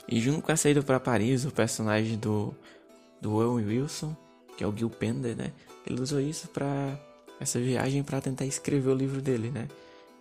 e 0.07 0.19
junto 0.19 0.41
com 0.41 0.51
essa 0.51 0.69
ida 0.69 0.81
para 0.81 0.99
Paris, 0.99 1.45
o 1.45 1.51
personagem 1.51 2.17
do, 2.17 2.53
do 3.21 3.33
Owen 3.35 3.65
Wilson, 3.65 4.15
que 4.57 4.63
é 4.63 4.67
o 4.67 4.75
Gil 4.75 4.89
Pender, 4.89 5.35
né? 5.35 5.51
Ele 5.85 6.01
usou 6.01 6.19
isso 6.19 6.47
para 6.49 6.97
essa 7.39 7.59
viagem 7.59 8.03
para 8.03 8.21
tentar 8.21 8.45
escrever 8.45 8.89
o 8.89 8.95
livro 8.95 9.21
dele, 9.21 9.49
né? 9.49 9.67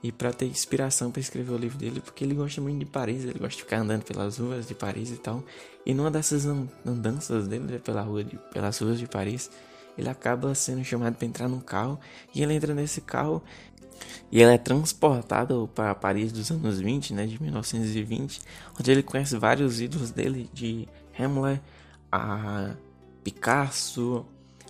e 0.03 0.11
para 0.11 0.33
ter 0.33 0.47
inspiração 0.47 1.11
para 1.11 1.21
escrever 1.21 1.53
o 1.53 1.57
livro 1.57 1.77
dele, 1.77 2.01
porque 2.01 2.25
ele 2.25 2.35
gosta 2.35 2.61
muito 2.61 2.79
de 2.79 2.87
Paris, 2.87 3.25
ele 3.25 3.39
gosta 3.39 3.57
de 3.57 3.63
ficar 3.63 3.79
andando 3.79 4.03
pelas 4.03 4.39
ruas 4.39 4.67
de 4.67 4.75
Paris 4.75 5.11
e 5.11 5.17
tal. 5.17 5.45
E 5.85 5.93
numa 5.93 6.11
dessas 6.11 6.47
andanças 6.87 7.47
dele 7.47 7.65
né, 7.65 7.79
pela 7.79 8.01
rua 8.01 8.25
de, 8.25 8.39
pelas 8.53 8.79
ruas 8.79 8.99
de 8.99 9.07
Paris, 9.07 9.51
ele 9.97 10.09
acaba 10.09 10.55
sendo 10.55 10.85
chamado 10.85 11.17
para 11.17 11.27
entrar 11.27 11.49
num 11.49 11.61
carro 11.61 11.99
e 12.35 12.43
ele 12.43 12.55
entra 12.55 12.75
nesse 12.75 13.01
carro 13.01 13.43
e 14.33 14.41
ele 14.41 14.55
é 14.55 14.59
transportado 14.59 15.69
para 15.75 15.95
Paris 15.95 16.33
dos 16.33 16.51
anos 16.51 16.81
20, 16.81 17.13
né, 17.15 17.27
de 17.27 17.41
1920, 17.43 18.41
onde 18.79 18.91
ele 18.91 19.03
conhece 19.03 19.37
vários 19.37 19.81
ídolos 19.81 20.11
dele, 20.11 20.49
de 20.53 20.89
Hamlet 21.19 21.61
a 22.11 22.75
Picasso, 23.23 24.25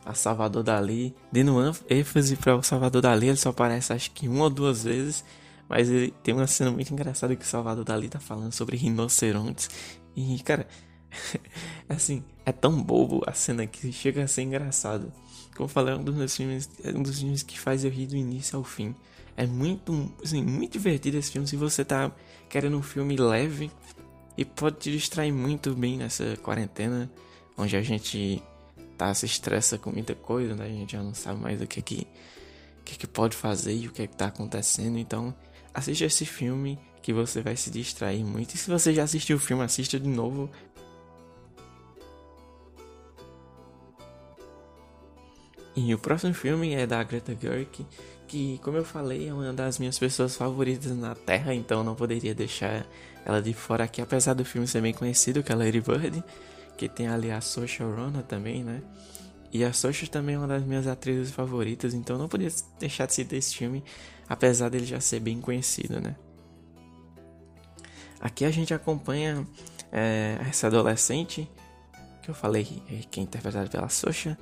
a 0.05 0.15
Salvador 0.15 0.63
Dali. 0.63 1.15
Dando 1.33 1.75
ênfase 1.89 2.37
para 2.37 2.57
o 2.57 2.63
Salvador 2.63 3.03
Dali, 3.03 3.29
ele 3.29 3.37
só 3.37 3.51
aparece 3.51 3.93
acho 3.93 4.11
que 4.13 4.29
uma 4.29 4.45
ou 4.45 4.51
duas 4.51 4.85
vezes. 4.85 5.25
Mas 5.69 5.89
ele 5.89 6.13
tem 6.23 6.35
uma 6.35 6.49
cena 6.49 6.71
muito 6.71 6.93
engraçada 6.93 7.37
que 7.37 7.45
o 7.45 7.49
Salvador 7.49 7.85
Dali 7.85 8.09
tá 8.09 8.19
falando 8.19 8.53
sobre 8.53 8.77
rinocerontes. 8.77 9.71
E, 10.17 10.39
cara, 10.41 10.67
assim, 11.88 12.23
é 12.44 12.53
tão 12.53 12.83
bobo 12.83 13.23
a 13.27 13.33
cena 13.33 13.66
que 13.66 13.92
chega 13.92 14.25
a 14.25 14.29
ser 14.29 14.42
engraçado. 14.42 15.12
Como 15.55 15.64
eu 15.64 15.68
falei, 15.68 15.94
é 15.94 15.96
um 15.96 16.03
dos 16.03 16.14
meus 16.14 16.37
filmes, 16.37 16.70
é 16.85 16.90
um 16.90 17.03
dos 17.03 17.18
filmes 17.18 17.42
que 17.42 17.59
faz 17.59 17.85
eu 17.85 17.90
rir 17.90 18.07
do 18.07 18.16
início 18.16 18.57
ao 18.57 18.64
fim. 18.64 18.94
É 19.37 19.46
muito, 19.46 20.12
assim, 20.23 20.42
muito 20.42 20.73
divertido 20.73 21.16
esse 21.16 21.31
filme 21.31 21.46
se 21.46 21.57
você 21.57 21.85
tá 21.85 22.11
querendo 22.49 22.77
um 22.77 22.83
filme 22.83 23.16
leve 23.16 23.70
e 24.37 24.44
pode 24.44 24.79
te 24.79 24.90
distrair 24.90 25.33
muito 25.33 25.75
bem 25.75 25.96
nessa 25.96 26.37
quarentena, 26.38 27.11
onde 27.57 27.77
a 27.77 27.83
gente 27.83 28.42
tá, 28.96 29.12
se 29.14 29.27
estressa 29.27 29.79
com 29.79 29.90
muita 29.90 30.14
coisa, 30.14 30.55
né? 30.55 30.66
A 30.66 30.68
gente 30.68 30.92
já 30.92 31.03
não 31.03 31.14
sabe 31.14 31.40
mais 31.40 31.61
o 31.61 31.66
que 31.66 31.81
é 31.81 31.83
que, 31.83 32.07
que, 32.85 32.94
é 32.94 32.96
que 32.99 33.07
pode 33.07 33.37
fazer 33.37 33.75
e 33.75 33.87
o 33.88 33.92
que 33.92 34.03
é 34.03 34.07
que 34.07 34.16
tá 34.16 34.27
acontecendo. 34.27 34.99
Então, 34.99 35.35
assista 35.73 36.05
esse 36.05 36.27
filme 36.27 36.79
que 37.03 37.12
você 37.12 37.40
vai 37.40 37.57
se 37.57 37.70
distrair 37.70 38.25
muito. 38.25 38.55
E 38.55 38.59
se 38.59 38.70
você 38.70 38.92
já 38.92 39.05
assistiu 39.05 39.37
o 39.37 39.40
filme, 39.40 39.62
assista 39.62 39.99
de 39.99 40.09
novo. 40.09 40.51
E 45.83 45.95
o 45.95 45.99
próximo 45.99 46.35
filme 46.35 46.75
é 46.75 46.87
da 46.87 47.03
Greta 47.03 47.35
Gerwig, 47.35 47.87
que, 48.29 48.61
como 48.62 48.77
eu 48.77 48.85
falei, 48.85 49.29
é 49.29 49.33
uma 49.33 49.51
das 49.51 49.79
minhas 49.79 49.99
pessoas 49.99 50.37
favoritas 50.37 50.95
na 50.95 51.14
Terra, 51.14 51.55
então 51.55 51.83
não 51.83 51.95
poderia 51.95 52.35
deixar 52.35 52.87
ela 53.25 53.40
de 53.40 53.55
fora 53.55 53.85
aqui, 53.85 54.03
apesar 54.03 54.35
do 54.35 54.45
filme 54.45 54.66
ser 54.66 54.83
bem 54.83 54.93
conhecido, 54.93 55.43
que 55.43 55.51
é 55.51 55.55
Lady 55.55 55.81
Bird 55.81 56.23
que 56.77 56.87
tem 56.87 57.09
ali 57.09 57.31
a 57.31 57.40
Social 57.40 57.90
Rona 57.90 58.23
também, 58.23 58.62
né? 58.62 58.83
E 59.51 59.64
a 59.64 59.73
Social 59.73 60.09
também 60.11 60.35
é 60.35 60.38
uma 60.38 60.47
das 60.47 60.64
minhas 60.64 60.87
atrizes 60.87 61.31
favoritas, 61.31 61.95
então 61.95 62.19
não 62.19 62.29
podia 62.29 62.51
deixar 62.79 63.07
de 63.07 63.14
citar 63.14 63.38
esse 63.38 63.57
filme, 63.57 63.83
apesar 64.29 64.69
dele 64.69 64.85
já 64.85 65.01
ser 65.01 65.21
bem 65.21 65.40
conhecido, 65.40 65.99
né? 65.99 66.14
Aqui 68.21 68.45
a 68.45 68.51
gente 68.51 68.75
acompanha 68.75 69.47
é, 69.90 70.38
essa 70.47 70.66
adolescente, 70.66 71.51
que 72.23 72.31
eu 72.31 72.35
falei 72.35 72.64
que 73.11 73.19
é 73.19 73.23
interpretada 73.23 73.69
pela 73.69 73.88
Social, 73.88 74.37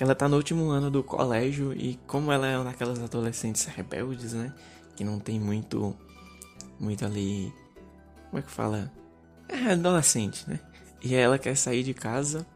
que 0.00 0.04
ela 0.04 0.14
tá 0.14 0.26
no 0.26 0.38
último 0.38 0.70
ano 0.70 0.90
do 0.90 1.04
colégio 1.04 1.74
e 1.74 2.00
como 2.06 2.32
ela 2.32 2.46
é 2.46 2.56
uma 2.56 2.74
adolescentes 3.04 3.66
rebeldes, 3.66 4.32
né? 4.32 4.50
Que 4.96 5.04
não 5.04 5.20
tem 5.20 5.38
muito, 5.38 5.94
muito 6.78 7.04
ali, 7.04 7.52
como 8.30 8.38
é 8.38 8.42
que 8.42 8.50
fala? 8.50 8.90
É 9.46 9.72
adolescente, 9.72 10.48
né? 10.48 10.58
E 11.02 11.14
ela 11.14 11.38
quer 11.38 11.54
sair 11.54 11.82
de 11.82 11.92
casa. 11.92 12.46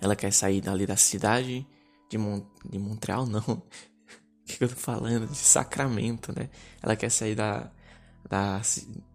Ela 0.00 0.16
quer 0.16 0.32
sair 0.32 0.60
dali 0.60 0.84
da 0.84 0.96
cidade 0.96 1.64
de, 2.10 2.18
Mon 2.18 2.44
de 2.68 2.76
Montreal, 2.76 3.24
não. 3.30 3.38
o 3.38 3.62
que, 4.44 4.58
que 4.58 4.64
eu 4.64 4.68
tô 4.68 4.74
falando? 4.74 5.28
De 5.28 5.36
Sacramento, 5.36 6.36
né? 6.36 6.50
Ela 6.82 6.96
quer 6.96 7.10
sair 7.10 7.36
da, 7.36 7.70
da, 8.28 8.60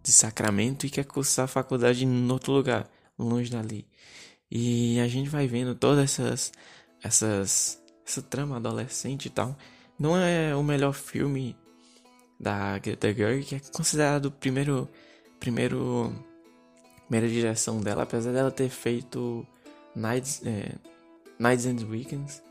de 0.02 0.12
Sacramento 0.12 0.86
e 0.86 0.88
quer 0.88 1.04
cursar 1.04 1.44
a 1.44 1.46
faculdade 1.46 2.06
em 2.06 2.32
outro 2.32 2.54
lugar, 2.54 2.88
longe 3.18 3.50
dali. 3.50 3.86
E 4.50 4.98
a 4.98 5.06
gente 5.06 5.28
vai 5.28 5.46
vendo 5.46 5.74
todas 5.74 6.04
essas, 6.04 6.52
essas, 7.02 7.82
essa 8.06 8.22
trama 8.22 8.56
adolescente 8.56 9.26
e 9.26 9.30
tal. 9.30 9.56
Não 9.98 10.16
é 10.16 10.54
o 10.54 10.62
melhor 10.62 10.92
filme 10.92 11.56
da 12.38 12.78
Greta 12.78 13.12
Gerwig, 13.12 13.44
que 13.44 13.54
é 13.56 13.60
considerado 13.72 14.26
o 14.26 14.30
primeiro, 14.30 14.88
primeiro 15.40 16.14
primeira 17.08 17.28
direção 17.28 17.80
dela, 17.80 18.02
apesar 18.02 18.32
dela 18.32 18.50
ter 18.50 18.68
feito 18.68 19.46
Nights, 19.96 20.42
é, 20.44 20.74
Nights 21.38 21.64
and 21.64 21.88
Weekends 21.88 22.42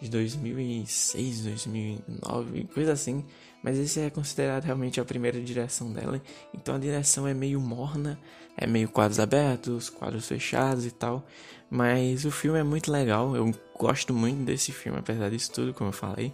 de 0.00 0.10
2006, 0.10 1.44
2009, 1.44 2.64
coisa 2.74 2.92
assim. 2.92 3.24
Mas 3.62 3.78
esse 3.78 4.00
é 4.00 4.10
considerado 4.10 4.64
realmente 4.64 5.00
a 5.00 5.04
primeira 5.04 5.40
direção 5.40 5.92
dela. 5.92 6.20
Então 6.52 6.74
a 6.74 6.78
direção 6.78 7.26
é 7.26 7.32
meio 7.32 7.60
morna, 7.60 8.18
é 8.56 8.66
meio 8.66 8.88
quadros 8.88 9.18
abertos, 9.18 9.88
quadros 9.88 10.28
fechados 10.28 10.84
e 10.84 10.90
tal. 10.90 11.24
Mas 11.74 12.26
o 12.26 12.30
filme 12.30 12.58
é 12.58 12.62
muito 12.62 12.92
legal, 12.92 13.34
eu 13.34 13.50
gosto 13.78 14.12
muito 14.12 14.44
desse 14.44 14.70
filme, 14.72 14.98
apesar 14.98 15.30
disso 15.30 15.50
tudo, 15.50 15.72
como 15.72 15.88
eu 15.88 15.94
falei. 15.94 16.30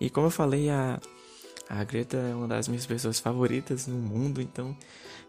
E 0.00 0.08
como 0.08 0.28
eu 0.28 0.30
falei, 0.30 0.70
a, 0.70 0.98
a 1.68 1.84
Greta 1.84 2.16
é 2.16 2.34
uma 2.34 2.48
das 2.48 2.68
minhas 2.68 2.86
pessoas 2.86 3.20
favoritas 3.20 3.86
no 3.86 3.96
mundo, 3.96 4.40
então 4.40 4.74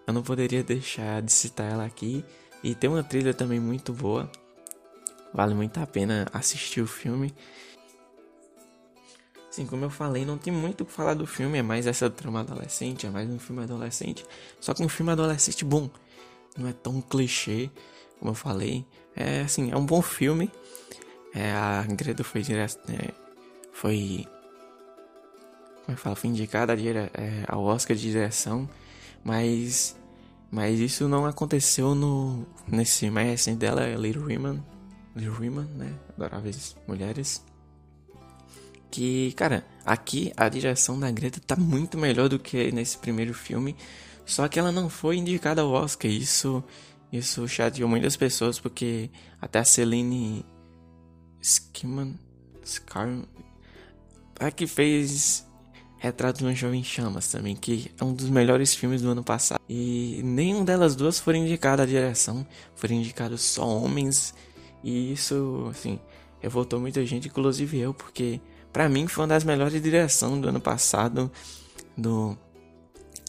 eu 0.08 0.14
não 0.14 0.24
poderia 0.24 0.64
deixar 0.64 1.22
de 1.22 1.34
citar 1.34 1.70
ela 1.70 1.86
aqui. 1.86 2.24
E 2.64 2.74
tem 2.74 2.90
uma 2.90 3.04
trilha 3.04 3.34
também 3.34 3.60
muito 3.60 3.92
boa. 3.92 4.32
Vale 5.34 5.54
muito 5.54 5.78
a 5.78 5.86
pena 5.86 6.26
assistir 6.32 6.80
o 6.80 6.88
filme. 6.88 7.36
Sim, 9.52 9.66
como 9.66 9.84
eu 9.84 9.90
falei, 9.90 10.24
não 10.24 10.38
tem 10.38 10.54
muito 10.54 10.84
o 10.84 10.86
que 10.86 10.94
falar 10.94 11.16
do 11.16 11.28
filme, 11.28 11.58
é 11.58 11.62
mais 11.62 11.86
essa 11.86 12.10
trama 12.10 12.40
adolescente, 12.40 13.08
é 13.08 13.10
mais 13.10 13.30
um 13.30 13.38
filme 13.38 13.62
adolescente. 13.62 14.26
Só 14.62 14.74
que 14.74 14.82
um 14.82 14.88
filme 14.88 15.12
adolescente 15.12 15.66
bom. 15.66 15.90
Não 16.58 16.66
é 16.66 16.72
tão 16.72 17.02
clichê, 17.02 17.70
como 18.20 18.32
eu 18.32 18.36
falei. 18.36 18.86
É 19.16 19.42
assim, 19.42 19.72
é 19.72 19.78
um 19.78 19.86
bom 19.86 20.02
filme. 20.02 20.52
É, 21.34 21.52
a 21.52 21.84
Greta 21.88 22.24
foi 22.24 22.42
direto. 22.42 22.80
É, 22.92 23.12
foi. 23.72 24.28
Como 25.86 25.92
é 25.92 25.96
que 25.96 26.02
fala? 26.02 26.16
Foi 26.16 26.30
indicada 26.30 26.74
é, 26.74 27.44
ao 27.48 27.64
Oscar 27.64 27.96
de 27.96 28.04
direção. 28.04 28.70
Mas 29.24 29.96
mas 30.52 30.80
isso 30.80 31.08
não 31.08 31.26
aconteceu 31.26 31.94
no 31.94 32.46
nesse 32.68 33.10
mais 33.10 33.28
recente 33.28 33.60
dela, 33.60 33.86
Little 33.96 34.24
Women, 34.24 34.64
Little 35.16 35.36
Women, 35.36 35.68
né? 35.76 35.94
Adoráveis 36.18 36.76
Mulheres. 36.88 37.44
Que, 38.90 39.32
cara, 39.34 39.64
aqui 39.86 40.34
a 40.36 40.50
direção 40.50 41.00
da 41.00 41.12
Greta 41.12 41.40
tá 41.40 41.56
muito 41.56 41.96
melhor 41.98 42.28
do 42.28 42.40
que 42.40 42.72
nesse 42.72 42.98
primeiro 42.98 43.34
filme. 43.36 43.76
Só 44.26 44.48
que 44.48 44.60
ela 44.60 44.72
não 44.72 44.90
foi 44.90 45.18
indicada 45.18 45.62
ao 45.62 45.72
Oscar. 45.72 46.10
Isso, 46.10 46.64
isso 47.12 47.48
chateou 47.48 47.90
muitas 47.90 48.16
pessoas, 48.16 48.60
porque 48.60 49.10
até 49.42 49.60
a 49.60 49.64
Celine 49.64 50.46
Sciamma, 51.42 52.14
Scar, 52.64 53.10
a 54.40 54.52
que 54.52 54.68
fez 54.68 55.46
Retrato 55.98 56.40
de 56.40 56.46
uma 56.46 56.56
Jovem 56.56 56.82
Chamas 56.82 57.30
também, 57.30 57.58
que 57.58 57.92
é 58.00 58.04
um 58.06 58.14
dos 58.14 58.30
melhores 58.30 58.74
filmes 58.74 59.02
do 59.02 59.10
ano 59.10 59.22
passado. 59.22 59.60
E 59.68 60.22
nenhum 60.24 60.64
delas 60.64 60.96
duas 60.96 61.20
foram 61.20 61.40
indicadas 61.40 61.84
à 61.84 61.86
direção, 61.86 62.48
foram 62.74 62.96
indicados 62.96 63.42
só 63.42 63.68
homens. 63.68 64.34
E 64.82 65.12
isso, 65.12 65.68
assim, 65.70 66.00
revoltou 66.40 66.80
muita 66.80 67.06
gente, 67.06 67.28
inclusive 67.28 67.78
eu, 67.78 67.94
porque 67.94 68.40
para 68.72 68.88
mim 68.88 69.08
foi 69.08 69.24
uma 69.24 69.28
das 69.28 69.44
melhores 69.44 69.82
direções 69.82 70.42
do 70.42 70.48
ano 70.48 70.62
passado, 70.62 71.30
do 71.98 72.38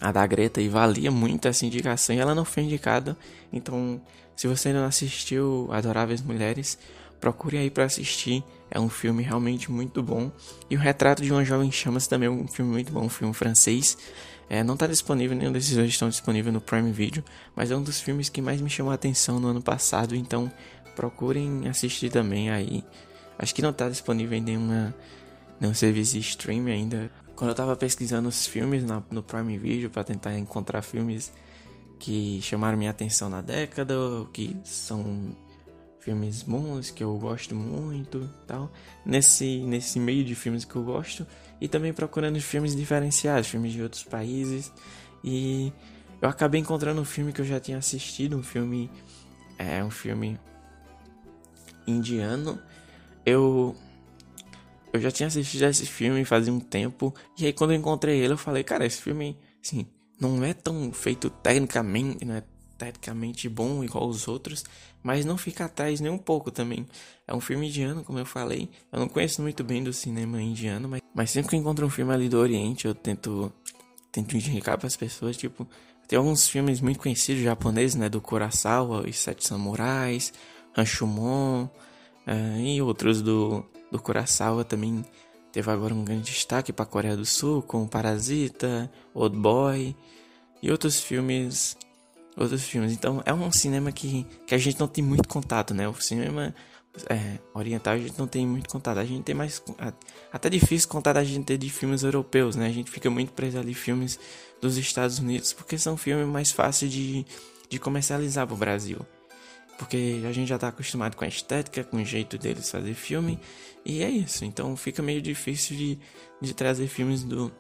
a 0.00 0.10
da 0.10 0.26
Greta, 0.26 0.60
e 0.60 0.68
valia 0.68 1.10
muito 1.10 1.46
essa 1.46 1.66
indicação, 1.66 2.14
e 2.14 2.18
ela 2.18 2.34
não 2.34 2.44
foi 2.44 2.62
indicada. 2.62 3.16
Então, 3.52 4.00
se 4.34 4.46
você 4.48 4.68
ainda 4.68 4.80
não 4.80 4.88
assistiu 4.88 5.68
Adoráveis 5.70 6.22
Mulheres, 6.22 6.78
procure 7.20 7.58
aí 7.58 7.70
para 7.70 7.84
assistir. 7.84 8.42
É 8.70 8.80
um 8.80 8.88
filme 8.88 9.22
realmente 9.22 9.70
muito 9.70 10.02
bom. 10.02 10.32
E 10.70 10.76
o 10.76 10.78
Retrato 10.78 11.22
de 11.22 11.30
uma 11.30 11.44
Jovem 11.44 11.70
Chamas 11.70 12.06
também 12.06 12.28
é 12.28 12.30
um 12.30 12.48
filme 12.48 12.72
muito 12.72 12.92
bom, 12.92 13.04
um 13.04 13.08
filme 13.08 13.34
francês. 13.34 13.98
É, 14.48 14.64
não 14.64 14.74
está 14.74 14.86
disponível, 14.86 15.36
nenhum 15.36 15.52
desses 15.52 15.76
dois 15.76 15.90
estão 15.90 16.08
disponível 16.08 16.52
no 16.52 16.60
Prime 16.60 16.90
Video, 16.90 17.22
mas 17.54 17.70
é 17.70 17.76
um 17.76 17.82
dos 17.82 18.00
filmes 18.00 18.28
que 18.28 18.42
mais 18.42 18.60
me 18.60 18.68
chamou 18.68 18.90
a 18.90 18.96
atenção 18.96 19.38
no 19.38 19.46
ano 19.46 19.62
passado, 19.62 20.16
então 20.16 20.50
procurem 20.96 21.68
assistir 21.68 22.10
também 22.10 22.50
aí. 22.50 22.82
Acho 23.38 23.54
que 23.54 23.62
não 23.62 23.70
está 23.70 23.88
disponível 23.88 24.36
em 24.36 24.40
nenhuma, 24.40 24.94
nenhum 25.60 25.72
serviço 25.72 26.14
de 26.14 26.18
streaming 26.20 26.72
ainda. 26.72 27.10
Quando 27.40 27.48
eu 27.48 27.53
estava 27.53 27.74
pesquisando 27.74 28.29
os 28.29 28.46
filmes 28.46 28.85
na, 28.85 29.03
no 29.11 29.22
Prime 29.22 29.57
Video 29.57 29.88
para 29.88 30.05
tentar 30.05 30.37
encontrar 30.37 30.83
filmes 30.83 31.33
que 31.98 32.38
chamaram 32.42 32.76
minha 32.76 32.90
atenção 32.90 33.31
na 33.31 33.40
década, 33.40 33.94
que 34.31 34.55
são 34.62 35.35
filmes 36.00 36.42
bons 36.42 36.90
que 36.90 37.03
eu 37.03 37.16
gosto 37.16 37.55
muito 37.55 38.29
tal. 38.46 38.70
Nesse 39.07 39.61
nesse 39.61 39.98
meio 39.98 40.22
de 40.22 40.35
filmes 40.35 40.66
que 40.66 40.76
eu 40.76 40.85
gosto 40.85 41.26
e 41.59 41.66
também 41.66 41.94
procurando 41.94 42.38
filmes 42.42 42.76
diferenciados 42.76 43.48
filmes 43.48 43.72
de 43.72 43.83
outros 43.83 44.05
países. 44.05 44.70
E 45.24 45.72
eu 46.20 46.29
acabei 46.29 46.61
encontrando 46.61 47.00
um 47.00 47.07
filme 47.07 47.33
que 47.33 47.40
eu 47.40 47.46
já 47.46 47.59
tinha 47.59 47.79
assistido 47.79 48.37
um 48.37 48.42
filme 48.42 48.90
é 49.57 49.83
um 49.83 49.90
filme 49.90 50.38
indiano. 51.87 52.61
Eu 53.24 53.74
eu 54.92 55.00
já 55.00 55.11
tinha 55.11 55.26
assistido 55.26 55.64
esse 55.64 55.87
filme 55.87 56.24
fazia 56.24 56.53
um 56.53 56.61
tempo 56.61 57.14
e 57.38 57.46
aí 57.46 57.53
quando 57.53 57.72
eu 57.72 57.76
encontrei 57.76 58.18
ele 58.18 58.33
eu 58.33 58.38
falei 58.38 58.64
cara 58.64 58.87
esse 58.87 59.00
filme 59.00 59.37
assim 59.62 59.87
não 60.20 60.44
é 60.44 60.53
tão 60.53 60.92
feito 60.92 61.31
tecnicamente 61.31 62.24
não 62.24 62.35
é 62.35 62.42
tecnicamente 62.81 63.46
bom 63.46 63.85
igual 63.85 64.09
os 64.09 64.26
outros, 64.26 64.64
mas 65.03 65.26
não 65.26 65.37
fica 65.37 65.66
atrás 65.66 66.00
nem 66.00 66.11
um 66.11 66.16
pouco 66.16 66.50
também. 66.50 66.87
É 67.29 67.35
um 67.35 67.40
filme 67.40 67.68
indiano, 67.68 68.03
como 68.03 68.18
eu 68.18 68.24
falei. 68.24 68.70
Eu 68.90 68.98
não 68.98 69.07
conheço 69.07 69.42
muito 69.42 69.62
bem 69.62 69.85
do 69.85 69.92
cinema 69.92 70.40
indiano, 70.40 70.88
mas, 70.88 71.03
mas 71.14 71.31
sempre 71.31 71.50
que 71.50 71.57
eu 71.57 71.61
encontro 71.61 71.85
um 71.85 71.90
filme 71.90 72.14
ali 72.14 72.26
do 72.26 72.38
Oriente, 72.38 72.87
eu 72.87 72.94
tento 72.94 73.53
tento 74.11 74.35
indicar 74.37 74.79
para 74.79 74.87
as 74.87 74.96
pessoas, 74.96 75.37
tipo, 75.37 75.68
tem 76.09 76.16
alguns 76.16 76.48
filmes 76.48 76.81
muito 76.81 76.98
conhecidos 76.98 77.42
japoneses, 77.42 77.94
né, 77.94 78.09
do 78.09 78.20
Kurosawa, 78.20 79.09
Os 79.09 79.16
Sete 79.16 79.46
Samurais, 79.46 80.33
Rashomon, 80.74 81.64
uh, 81.64 82.61
e 82.61 82.83
outros 82.83 83.22
do 83.22 83.64
do 83.90 84.00
Kurosawa 84.00 84.64
também 84.64 85.05
teve 85.53 85.70
agora 85.70 85.94
um 85.94 86.05
grande 86.05 86.31
destaque 86.31 86.72
para 86.72 86.85
a 86.85 86.88
Coreia 86.88 87.16
do 87.16 87.24
Sul, 87.24 87.62
com 87.62 87.87
Parasita, 87.87 88.90
Old 89.14 89.37
Boy 89.37 89.96
e 90.62 90.70
outros 90.70 91.00
filmes 91.00 91.76
outros 92.37 92.64
filmes. 92.64 92.92
Então 92.92 93.22
é 93.24 93.33
um 93.33 93.50
cinema 93.53 93.92
que, 93.92 94.26
que 94.46 94.55
a 94.55 94.59
gente 94.59 94.79
não 94.79 94.88
tem 94.88 95.03
muito 95.05 95.29
contato, 95.29 95.74
né? 95.74 95.88
O 95.88 95.94
cinema 95.94 96.55
é, 97.09 97.38
oriental 97.55 97.94
a 97.94 97.98
gente 97.98 98.18
não 98.18 98.26
tem 98.26 98.46
muito 98.46 98.68
contato. 98.68 98.98
A 98.98 99.05
gente 99.05 99.22
tem 99.22 99.35
mais. 99.35 99.62
Até 100.33 100.48
difícil 100.48 100.88
contar 100.88 101.16
a 101.16 101.24
gente 101.24 101.44
ter 101.44 101.59
de 101.59 101.68
filmes 101.70 102.03
europeus, 102.03 102.57
né? 102.57 102.66
A 102.66 102.72
gente 102.72 102.90
fica 102.90 103.11
muito 103.11 103.33
preso 103.33 103.59
ali 103.59 103.74
filmes 103.74 104.18
dos 104.61 104.76
Estados 104.76 105.18
Unidos, 105.18 105.53
porque 105.53 105.79
são 105.79 105.96
filmes 105.96 106.26
mais 106.26 106.50
fáceis 106.50 106.92
de, 106.92 107.24
de 107.68 107.79
comercializar 107.79 108.46
pro 108.46 108.57
Brasil. 108.57 109.00
Porque 109.80 110.20
a 110.28 110.32
gente 110.32 110.46
já 110.46 110.58
tá 110.58 110.68
acostumado 110.68 111.16
com 111.16 111.24
a 111.24 111.26
estética, 111.26 111.82
com 111.82 111.96
o 111.96 112.04
jeito 112.04 112.36
deles 112.36 112.70
fazer 112.70 112.92
filme, 112.92 113.40
e 113.82 114.02
é 114.02 114.10
isso. 114.10 114.44
Então 114.44 114.76
fica 114.76 115.02
meio 115.02 115.22
difícil 115.22 115.74
de, 115.74 115.98
de 116.38 116.52
trazer 116.52 116.86
filmes 116.86 117.24
do, 117.24 117.50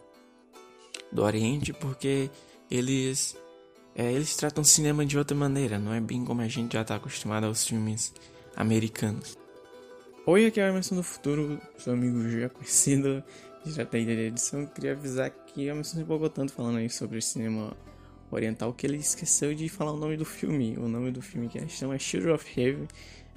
do 1.10 1.22
Oriente, 1.22 1.72
porque 1.72 2.28
eles 2.70 3.34
é, 3.94 4.12
eles 4.12 4.36
tratam 4.36 4.62
cinema 4.62 5.06
de 5.06 5.16
outra 5.16 5.34
maneira, 5.34 5.78
não 5.78 5.94
é 5.94 6.00
bem 6.00 6.22
como 6.22 6.42
a 6.42 6.46
gente 6.46 6.74
já 6.74 6.82
está 6.82 6.96
acostumado 6.96 7.46
aos 7.46 7.66
filmes 7.66 8.12
americanos. 8.54 9.38
Oi, 10.26 10.44
aqui 10.44 10.60
é 10.60 10.66
o 10.66 10.68
Emerson 10.68 10.96
do 10.96 11.02
Futuro, 11.02 11.58
seu 11.78 11.94
amigo 11.94 12.28
já 12.28 12.50
conhecido, 12.50 13.24
já 13.64 13.86
tem 13.86 14.06
edição. 14.06 14.66
Queria 14.66 14.92
avisar 14.92 15.30
que 15.30 15.66
o 15.66 15.70
Emerson 15.70 15.96
se 15.96 16.02
empolgou 16.02 16.28
tanto 16.28 16.52
falando 16.52 16.76
aí 16.76 16.90
sobre 16.90 17.18
cinema 17.22 17.74
oriental 18.30 18.72
que 18.72 18.86
ele 18.86 18.96
esqueceu 18.96 19.54
de 19.54 19.68
falar 19.68 19.92
o 19.92 19.96
nome 19.96 20.16
do 20.16 20.24
filme. 20.24 20.76
O 20.78 20.88
nome 20.88 21.10
do 21.10 21.20
filme 21.20 21.48
que 21.48 21.58
é 21.58 21.98
Children 21.98 22.34
of 22.34 22.60
Heaven. 22.60 22.88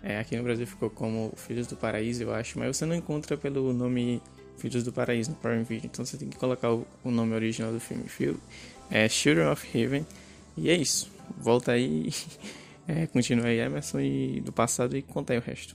É, 0.01 0.19
aqui 0.19 0.35
no 0.35 0.43
Brasil 0.43 0.67
ficou 0.67 0.89
como 0.89 1.31
Filhos 1.37 1.65
do 1.65 1.77
Paraíso, 1.77 2.23
eu 2.23 2.33
acho, 2.33 2.59
mas 2.59 2.75
você 2.75 2.85
não 2.85 2.93
encontra 2.93 3.37
pelo 3.37 3.71
nome 3.71 4.21
Filhos 4.57 4.83
do 4.83 4.91
Paraíso 4.91 5.31
no 5.31 5.37
Prime 5.37 5.63
Video, 5.63 5.85
então 5.85 6.05
você 6.05 6.17
tem 6.17 6.27
que 6.27 6.37
colocar 6.37 6.73
o, 6.73 6.85
o 7.05 7.09
nome 7.09 7.33
original 7.33 7.71
do 7.71 7.79
filme. 7.79 8.03
É 8.91 9.07
Children 9.07 9.47
of 9.47 9.65
Heaven. 9.73 10.05
E 10.57 10.69
é 10.69 10.75
isso. 10.75 11.09
Volta 11.37 11.71
aí, 11.71 12.09
é, 12.85 13.07
continua 13.07 13.47
aí 13.47 13.59
Emerson 13.59 14.01
e 14.01 14.41
do 14.41 14.51
passado 14.51 14.97
e 14.97 15.01
conta 15.01 15.31
aí 15.31 15.39
o 15.39 15.41
resto. 15.41 15.73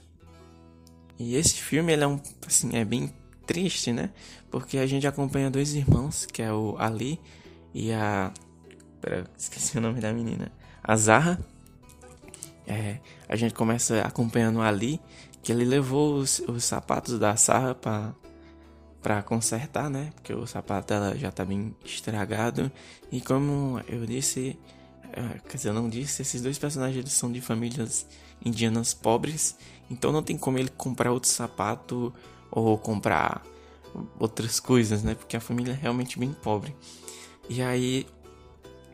E 1.17 1.35
esse 1.35 1.55
filme 1.55 1.91
ele 1.91 2.03
é 2.03 2.07
um 2.07 2.19
assim, 2.47 2.77
é 2.77 2.85
bem 2.85 3.11
triste, 3.47 3.91
né? 3.91 4.11
Porque 4.51 4.77
a 4.77 4.85
gente 4.85 5.07
acompanha 5.07 5.49
dois 5.49 5.73
irmãos, 5.73 6.25
que 6.27 6.41
é 6.41 6.53
o 6.53 6.75
Ali 6.77 7.19
e 7.73 7.91
a 7.91 8.31
Pera, 9.01 9.25
esqueci 9.37 9.77
o 9.77 9.81
nome 9.81 9.99
da 9.99 10.11
menina. 10.13 10.51
A 10.83 10.95
Zahra. 10.95 11.39
É, 12.67 12.99
a 13.27 13.35
gente 13.35 13.53
começa 13.55 14.01
acompanhando 14.01 14.61
Ali, 14.61 15.01
que 15.41 15.51
ele 15.51 15.65
levou 15.65 16.15
os, 16.17 16.39
os 16.47 16.63
sapatos 16.63 17.17
da 17.17 17.35
Sarra 17.35 17.73
para 17.73 18.13
para 19.01 19.23
consertar, 19.23 19.89
né? 19.89 20.11
Porque 20.15 20.33
o 20.33 20.45
sapato 20.45 20.89
dela 20.89 21.17
já 21.17 21.31
tá 21.31 21.45
bem 21.45 21.75
estragado. 21.85 22.71
E 23.11 23.21
como 23.21 23.81
eu 23.87 24.05
disse, 24.05 24.59
é, 25.13 25.39
quer 25.47 25.57
dizer, 25.57 25.69
eu 25.69 25.73
não 25.73 25.89
disse, 25.89 26.21
esses 26.21 26.41
dois 26.41 26.57
personagens 26.57 27.11
são 27.13 27.31
de 27.31 27.41
famílias 27.41 28.05
indianas 28.43 28.93
pobres, 28.93 29.55
então 29.89 30.11
não 30.11 30.23
tem 30.23 30.37
como 30.37 30.57
ele 30.57 30.69
comprar 30.69 31.11
outro 31.11 31.29
sapato 31.29 32.13
ou 32.51 32.77
comprar 32.77 33.43
outras 34.19 34.59
coisas, 34.59 35.03
né? 35.03 35.15
Porque 35.15 35.35
a 35.35 35.41
família 35.41 35.71
é 35.71 35.75
realmente 35.75 36.19
bem 36.19 36.31
pobre. 36.31 36.75
E 37.49 37.61
aí 37.61 38.05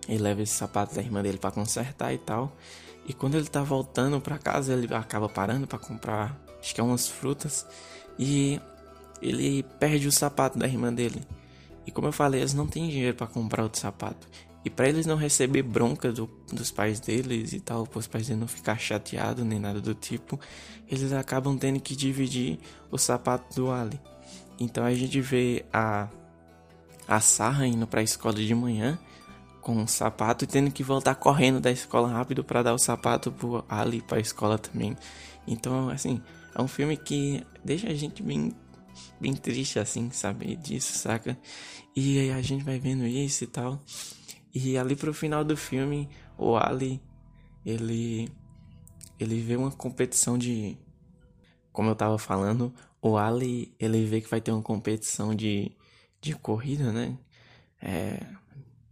ele 0.08 0.24
leva 0.24 0.42
esse 0.42 0.54
sapato 0.54 0.96
da 0.96 1.02
irmã 1.02 1.22
dele 1.22 1.38
para 1.38 1.52
consertar 1.52 2.14
e 2.14 2.18
tal. 2.18 2.56
E 3.08 3.14
quando 3.14 3.36
ele 3.36 3.48
tá 3.48 3.62
voltando 3.62 4.20
para 4.20 4.38
casa, 4.38 4.74
ele 4.74 4.94
acaba 4.94 5.30
parando 5.30 5.68
para 5.68 5.78
comprar, 5.78 6.40
acho 6.60 6.74
que 6.74 6.82
é 6.82 6.84
umas 6.84 7.08
frutas. 7.08 7.66
E 8.18 8.60
ele 9.22 9.64
perde 9.80 10.08
o 10.08 10.12
sapato 10.12 10.58
da 10.58 10.68
irmã 10.68 10.94
dele. 10.94 11.22
E 11.86 11.92
como 11.92 12.08
eu 12.08 12.12
falei, 12.12 12.42
eles 12.42 12.54
não 12.54 12.66
têm 12.66 12.90
dinheiro 12.90 13.16
para 13.16 13.28
comprar 13.28 13.64
outro 13.64 13.80
sapato. 13.80 14.28
E 14.64 14.70
para 14.70 14.90
eles 14.90 15.06
não 15.06 15.16
receber 15.16 15.62
bronca 15.62 16.12
do, 16.12 16.28
dos 16.52 16.72
pais 16.72 17.00
deles 17.00 17.54
e 17.54 17.60
tal, 17.60 17.86
para 17.86 18.00
os 18.00 18.08
pais 18.08 18.26
deles 18.26 18.40
não 18.40 18.48
ficar 18.48 18.80
chateados 18.80 19.46
nem 19.46 19.60
nada 19.60 19.80
do 19.80 19.94
tipo, 19.94 20.40
eles 20.90 21.14
acabam 21.14 21.56
tendo 21.56 21.80
que 21.80 21.96
dividir 21.96 22.58
o 22.90 22.98
sapato 22.98 23.56
do 23.56 23.72
Ali. 23.72 24.00
Então 24.60 24.84
a 24.84 24.94
gente 24.94 25.22
vê 25.22 25.64
a 25.72 26.08
a 27.08 27.20
Sarra 27.20 27.68
indo 27.68 27.86
para 27.86 28.00
a 28.00 28.04
escola 28.04 28.34
de 28.34 28.56
manhã 28.56 28.98
com 29.66 29.76
um 29.78 29.88
sapato 29.88 30.44
e 30.44 30.48
tendo 30.48 30.70
que 30.70 30.84
voltar 30.84 31.16
correndo 31.16 31.60
da 31.60 31.72
escola 31.72 32.08
rápido 32.08 32.44
para 32.44 32.62
dar 32.62 32.76
o 32.76 32.78
sapato 32.78 33.32
pro 33.32 33.66
Ali 33.68 34.00
para 34.00 34.20
a 34.20 34.22
escola 34.22 34.60
também. 34.60 34.96
Então, 35.48 35.90
assim, 35.90 36.22
é 36.54 36.62
um 36.62 36.68
filme 36.68 36.96
que 36.96 37.44
deixa 37.64 37.88
a 37.88 37.96
gente 37.96 38.22
bem 38.22 38.54
bem 39.20 39.34
triste 39.34 39.80
assim, 39.80 40.12
saber 40.12 40.56
disso, 40.58 40.96
saca? 40.96 41.36
E 41.96 42.20
aí 42.20 42.32
a 42.32 42.44
gente 42.44 42.64
vai 42.64 42.78
vendo 42.78 43.08
isso 43.08 43.44
e 43.44 43.48
tal. 43.48 43.84
E 44.54 44.78
ali 44.78 44.96
pro 44.96 45.12
final 45.16 45.44
do 45.44 45.58
filme, 45.58 46.08
o 46.38 46.56
Ali, 46.56 47.02
ele 47.66 48.30
ele 49.20 49.42
vê 49.42 49.56
uma 49.56 49.72
competição 49.72 50.38
de 50.38 50.78
como 51.72 51.90
eu 51.90 51.96
tava 51.96 52.20
falando, 52.20 52.72
o 53.02 53.18
Ali, 53.18 53.74
ele 53.80 54.06
vê 54.06 54.22
que 54.22 54.30
vai 54.30 54.40
ter 54.40 54.52
uma 54.52 54.62
competição 54.62 55.34
de 55.34 55.72
de 56.22 56.36
corrida, 56.36 56.92
né? 56.92 57.18
É, 57.82 58.20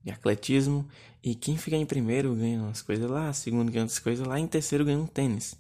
de 0.04 0.12
atletismo 0.12 0.88
e 1.24 1.34
quem 1.36 1.58
fica 1.58 1.78
em 1.78 1.86
primeiro 1.86 2.36
ganha 2.36 2.62
umas 2.62 2.82
coisas 2.82 3.10
lá, 3.10 3.32
segundo 3.32 3.72
ganha 3.72 3.84
outras 3.84 4.00
coisas 4.00 4.28
lá, 4.28 4.39
em 4.39 4.48
terceiro 4.48 4.84
ganha 4.84 5.00
um 5.00 5.08
tênis. 5.08 5.56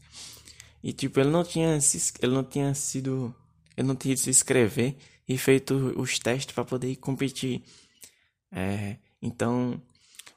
E 0.83 0.91
tipo, 0.91 1.19
ele 1.19 1.29
não 1.29 1.43
tinha 1.43 1.79
ele 2.21 2.33
não 2.33 2.43
tinha 2.43 2.73
sido 2.73 3.33
ele 3.77 3.87
não 3.87 3.95
tinha 3.95 4.15
se 4.17 4.29
inscrever 4.29 4.95
e 5.27 5.37
feito 5.37 5.93
os 5.97 6.19
testes 6.19 6.53
para 6.53 6.65
poder 6.65 6.95
competir. 6.97 7.63
É, 8.51 8.97
então, 9.21 9.81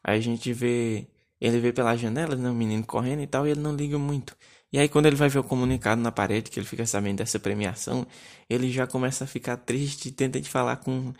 a 0.02 0.18
gente 0.20 0.52
vê 0.52 1.06
ele 1.40 1.60
vê 1.60 1.72
pela 1.72 1.96
janela, 1.96 2.34
né, 2.36 2.48
o 2.50 2.54
menino 2.54 2.84
correndo 2.84 3.22
e 3.22 3.26
tal, 3.26 3.46
e 3.46 3.50
ele 3.50 3.60
não 3.60 3.74
liga 3.74 3.98
muito. 3.98 4.36
E 4.72 4.78
aí 4.78 4.88
quando 4.88 5.06
ele 5.06 5.16
vai 5.16 5.28
ver 5.28 5.38
o 5.40 5.44
comunicado 5.44 6.00
na 6.00 6.12
parede, 6.12 6.50
que 6.50 6.58
ele 6.58 6.66
fica 6.66 6.86
sabendo 6.86 7.18
dessa 7.18 7.38
premiação, 7.38 8.06
ele 8.48 8.70
já 8.70 8.86
começa 8.86 9.24
a 9.24 9.26
ficar 9.26 9.56
triste 9.56 10.08
e 10.08 10.12
tenta 10.12 10.40
de 10.40 10.48
falar 10.48 10.76
com 10.76 11.12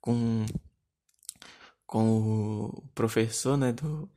com 0.00 0.46
com 1.90 2.66
o 2.66 2.82
professor, 2.94 3.56
né, 3.56 3.72
do 3.72 4.08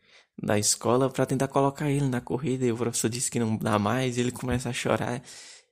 da 0.42 0.58
escola 0.60 1.10
para 1.10 1.26
tentar 1.26 1.48
colocar 1.48 1.90
ele 1.92 2.08
na 2.08 2.22
corrida, 2.22 2.66
e 2.66 2.72
o 2.72 2.78
professor 2.78 3.10
disse 3.10 3.30
que 3.32 3.40
não 3.40 3.56
dá 3.58 3.78
mais, 3.80 4.18
ele 4.18 4.32
começa 4.32 4.70
a 4.70 4.74
chorar 4.74 5.24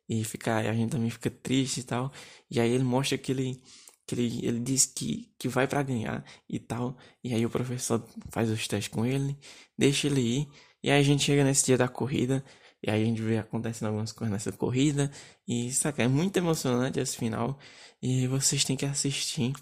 e 0.09 0.23
fica, 0.23 0.57
a 0.57 0.73
gente 0.73 0.91
também 0.91 1.09
fica 1.09 1.29
triste 1.29 1.81
e 1.81 1.83
tal. 1.83 2.11
E 2.49 2.59
aí 2.59 2.71
ele 2.71 2.83
mostra 2.83 3.17
que 3.17 3.31
ele 3.31 3.61
que 4.05 4.15
ele, 4.15 4.45
ele 4.45 4.59
diz 4.59 4.85
que, 4.85 5.31
que 5.39 5.47
vai 5.47 5.67
para 5.67 5.83
ganhar 5.83 6.25
e 6.49 6.59
tal. 6.59 6.97
E 7.23 7.33
aí 7.33 7.45
o 7.45 7.49
professor 7.49 8.03
faz 8.29 8.49
os 8.49 8.67
testes 8.67 8.89
com 8.93 9.05
ele, 9.05 9.37
deixa 9.77 10.07
ele 10.07 10.21
ir. 10.21 10.49
E 10.83 10.91
aí 10.91 10.99
a 10.99 11.03
gente 11.03 11.23
chega 11.23 11.43
nesse 11.43 11.65
dia 11.65 11.77
da 11.77 11.87
corrida. 11.87 12.43
E 12.83 12.89
aí 12.91 13.03
a 13.03 13.05
gente 13.05 13.21
vê 13.21 13.37
acontecendo 13.37 13.87
algumas 13.89 14.11
coisas 14.11 14.31
nessa 14.33 14.51
corrida. 14.51 15.11
E 15.47 15.71
saca, 15.71 16.03
é 16.03 16.07
muito 16.07 16.37
emocionante 16.37 16.99
esse 16.99 17.15
final. 17.17 17.59
E 18.01 18.27
vocês 18.27 18.65
têm 18.65 18.75
que 18.77 18.85
assistir. 18.85 19.53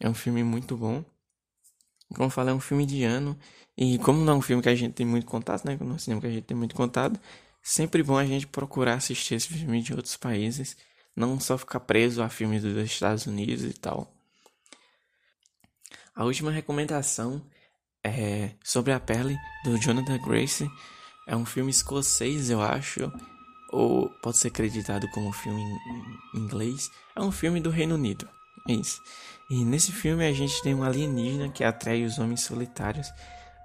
É 0.00 0.08
um 0.08 0.14
filme 0.14 0.44
muito 0.44 0.76
bom. 0.76 1.04
Como 2.12 2.26
eu 2.26 2.30
falei, 2.30 2.52
é 2.52 2.56
um 2.56 2.60
filme 2.60 2.86
de 2.86 3.04
ano. 3.04 3.36
E 3.76 3.98
como 3.98 4.24
não 4.24 4.34
é 4.34 4.36
um 4.36 4.42
filme 4.42 4.62
que 4.62 4.68
a 4.68 4.74
gente 4.74 4.94
tem 4.94 5.06
muito 5.06 5.26
contato, 5.26 5.64
né? 5.64 5.76
No 5.80 5.98
cinema 5.98 6.20
que 6.20 6.26
a 6.26 6.30
gente 6.30 6.44
tem 6.44 6.56
muito 6.56 6.74
contato. 6.74 7.18
Sempre 7.62 8.02
bom 8.02 8.16
a 8.16 8.26
gente 8.26 8.46
procurar 8.46 8.94
assistir 8.94 9.34
esse 9.34 9.48
filme 9.48 9.82
de 9.82 9.94
outros 9.94 10.16
países 10.16 10.76
não 11.14 11.38
só 11.38 11.56
ficar 11.58 11.80
preso 11.80 12.22
a 12.22 12.28
filmes 12.28 12.62
dos 12.62 12.76
Estados 12.76 13.26
Unidos 13.26 13.64
e 13.64 13.72
tal. 13.72 14.12
A 16.14 16.24
última 16.24 16.50
recomendação 16.50 17.42
é 18.04 18.50
sobre 18.62 18.92
a 18.92 19.00
pele 19.00 19.36
do 19.64 19.78
Jonathan 19.78 20.18
Grace. 20.18 20.68
É 21.26 21.36
um 21.36 21.46
filme 21.46 21.70
escocês, 21.70 22.50
eu 22.50 22.60
acho, 22.60 23.10
ou 23.70 24.08
pode 24.22 24.38
ser 24.38 24.48
acreditado 24.48 25.08
como 25.10 25.32
filme 25.32 25.62
em 26.34 26.38
inglês. 26.38 26.90
É 27.14 27.20
um 27.20 27.30
filme 27.30 27.60
do 27.60 27.70
Reino 27.70 27.94
Unido. 27.94 28.28
É 28.68 28.72
isso. 28.72 29.00
E 29.50 29.64
nesse 29.64 29.92
filme 29.92 30.26
a 30.26 30.32
gente 30.32 30.62
tem 30.62 30.74
um 30.74 30.82
alienígena 30.82 31.48
que 31.48 31.64
atrai 31.64 32.04
os 32.04 32.18
homens 32.18 32.40
solitários 32.42 33.12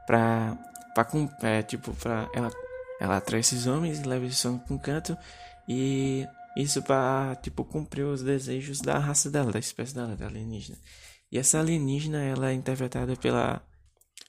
pra. 0.06 0.58
pra 0.94 1.08
é, 1.44 1.62
tipo, 1.62 1.94
pra. 1.94 2.30
Ela, 2.34 2.52
ela 3.00 3.18
atrai 3.18 3.40
esses 3.40 3.68
homens 3.68 4.00
e 4.00 4.04
leva 4.04 4.26
eles 4.26 4.42
para 4.42 4.52
um 4.52 4.78
canto 4.78 5.18
e 5.68 6.26
isso 6.56 6.82
para 6.82 7.36
tipo 7.36 7.64
cumprir 7.64 8.04
os 8.04 8.24
desejos 8.24 8.80
da 8.82 8.98
raça 8.98 9.30
dela, 9.30 9.52
da 9.52 9.60
espécie 9.60 9.94
dela, 9.94 10.16
da 10.16 10.26
alienígena. 10.26 10.78
E 11.32 11.38
essa 11.38 11.60
alienígena, 11.60 12.24
ela 12.24 12.50
é 12.50 12.54
interpretada 12.54 13.16
pela 13.16 13.62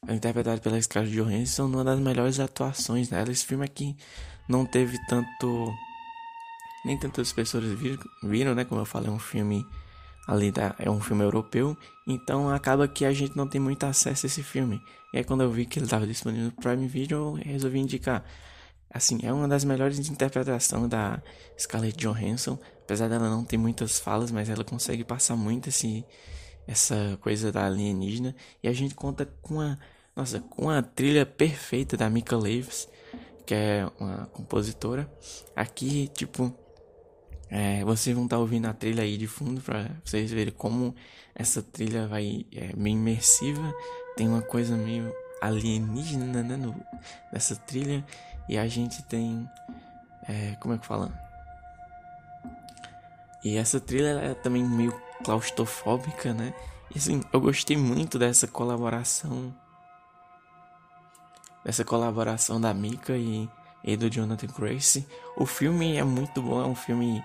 é 0.07 0.15
interpretada 0.15 0.61
pela 0.61 0.81
Scarlett 0.81 1.15
Johansson 1.15 1.69
numa 1.69 1.85
das 1.85 1.99
melhores 1.99 2.39
atuações 2.39 3.09
dela. 3.09 3.31
Esse 3.31 3.47
filme 3.47 3.65
aqui 3.65 3.97
não 4.49 4.67
teve 4.67 4.99
tanto 5.07 5.73
nem 6.85 6.99
tantas 6.99 7.33
pessoas 7.33 7.65
viram, 7.79 7.99
viram, 8.23 8.55
né, 8.55 8.65
como 8.65 8.81
eu 8.81 8.85
falei, 8.85 9.09
é 9.09 9.13
um 9.13 9.19
filme 9.19 9.65
ali 10.29 10.53
da, 10.53 10.75
é 10.79 10.91
um 10.91 11.01
filme 11.01 11.25
europeu, 11.25 11.75
então 12.07 12.51
acaba 12.51 12.87
que 12.87 13.07
a 13.07 13.13
gente 13.15 13.35
não 13.35 13.49
tem 13.49 13.59
muito 13.59 13.85
acesso 13.85 14.27
a 14.27 14.29
esse 14.29 14.43
filme. 14.43 14.79
E 15.11 15.17
aí 15.17 15.25
quando 15.25 15.43
eu 15.43 15.51
vi 15.51 15.65
que 15.65 15.79
ele 15.79 15.87
estava 15.87 16.07
disponível 16.07 16.47
no 16.47 16.53
Prime 16.53 16.87
Video, 16.87 17.17
eu 17.19 17.33
resolvi 17.51 17.79
indicar. 17.79 18.23
Assim, 18.91 19.21
é 19.23 19.33
uma 19.33 19.49
das 19.49 19.65
melhores 19.65 19.99
interpretações 20.11 20.89
da 20.89 21.23
Scarlett 21.59 21.97
Johansson. 21.97 22.59
Apesar 22.83 23.09
dela 23.09 23.31
não 23.31 23.43
ter 23.43 23.57
muitas 23.57 23.99
falas, 23.99 24.31
mas 24.31 24.51
ela 24.51 24.65
consegue 24.65 25.03
passar 25.03 25.35
muito 25.35 25.71
esse, 25.71 26.05
essa 26.67 27.19
coisa 27.23 27.51
da 27.51 27.65
alienígena. 27.65 28.37
E 28.63 28.69
a 28.69 28.73
gente 28.73 28.95
conta 28.95 29.27
com 29.41 29.61
a, 29.61 29.79
nossa, 30.15 30.41
com 30.41 30.69
a 30.69 30.83
trilha 30.83 31.25
perfeita 31.25 31.97
da 31.97 32.09
Mika 32.11 32.37
Leaves, 32.37 32.87
que 33.47 33.55
é 33.55 33.91
uma 33.99 34.27
compositora. 34.27 35.11
Aqui, 35.57 36.09
tipo, 36.09 36.55
é, 37.51 37.83
vocês 37.85 38.15
vão 38.15 38.25
estar 38.25 38.37
tá 38.37 38.41
ouvindo 38.41 38.67
a 38.67 38.75
trilha 38.75 39.03
aí 39.03 39.17
de 39.17 39.27
fundo 39.27 39.61
para 39.61 39.91
vocês 40.05 40.31
verem 40.31 40.53
como 40.53 40.95
essa 41.35 41.63
trilha 41.63 42.07
vai 42.07 42.45
é 42.53 42.75
meio 42.77 42.97
imersiva. 42.97 43.73
Tem 44.17 44.29
uma 44.29 44.43
coisa 44.43 44.77
meio 44.77 45.13
alienígena 45.41 46.43
né, 46.43 46.57
no, 46.57 46.75
nessa 47.33 47.57
trilha. 47.57 48.05
E 48.49 48.59
a 48.59 48.67
gente 48.67 49.03
tem. 49.05 49.49
É, 50.29 50.57
como 50.61 50.75
é 50.75 50.79
que 50.79 50.87
fala? 50.87 51.13
E 53.45 53.57
essa 53.57 53.81
trilha 53.81 54.19
é 54.21 54.35
também 54.35 54.65
meio 54.65 54.93
claustrofóbica, 55.25 56.35
né? 56.35 56.53
E 56.95 56.99
assim, 56.99 57.23
eu 57.33 57.41
gostei 57.41 57.77
muito 57.77 58.19
dessa 58.19 58.47
colaboração. 58.47 59.55
Dessa 61.65 61.85
colaboração 61.85 62.61
da 62.61 62.75
Mika 62.75 63.17
e, 63.17 63.49
e 63.83 63.97
do 63.97 64.11
Jonathan 64.11 64.49
Grace. 64.49 65.07
O 65.37 65.47
filme 65.47 65.97
é 65.97 66.05
muito 66.05 66.43
bom, 66.43 66.63
é 66.63 66.67
um 66.67 66.75
filme. 66.75 67.23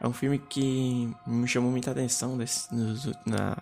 É 0.00 0.06
um 0.06 0.12
filme 0.12 0.38
que 0.38 1.10
me 1.26 1.48
chamou 1.48 1.70
muita 1.70 1.90
atenção 1.90 2.36
desse, 2.36 2.68
na, 3.24 3.56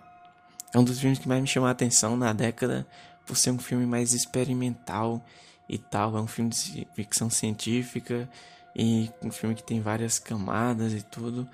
é 0.75 0.77
um 0.77 0.83
dos 0.83 0.99
filmes 0.99 1.17
que 1.17 1.27
mais 1.29 1.41
me 1.41 1.47
chamou 1.47 1.69
a 1.69 1.71
atenção 1.71 2.17
na 2.17 2.33
década 2.33 2.85
por 3.25 3.37
ser 3.37 3.49
um 3.51 3.57
filme 3.57 3.85
mais 3.85 4.11
experimental 4.11 5.25
e 5.69 5.77
tal. 5.77 6.17
É 6.17 6.21
um 6.21 6.27
filme 6.27 6.49
de 6.49 6.85
ficção 6.93 7.29
científica 7.29 8.29
e 8.75 9.09
um 9.21 9.31
filme 9.31 9.55
que 9.55 9.63
tem 9.63 9.79
várias 9.79 10.19
camadas 10.19 10.91
e 10.91 11.01
tudo. 11.01 11.47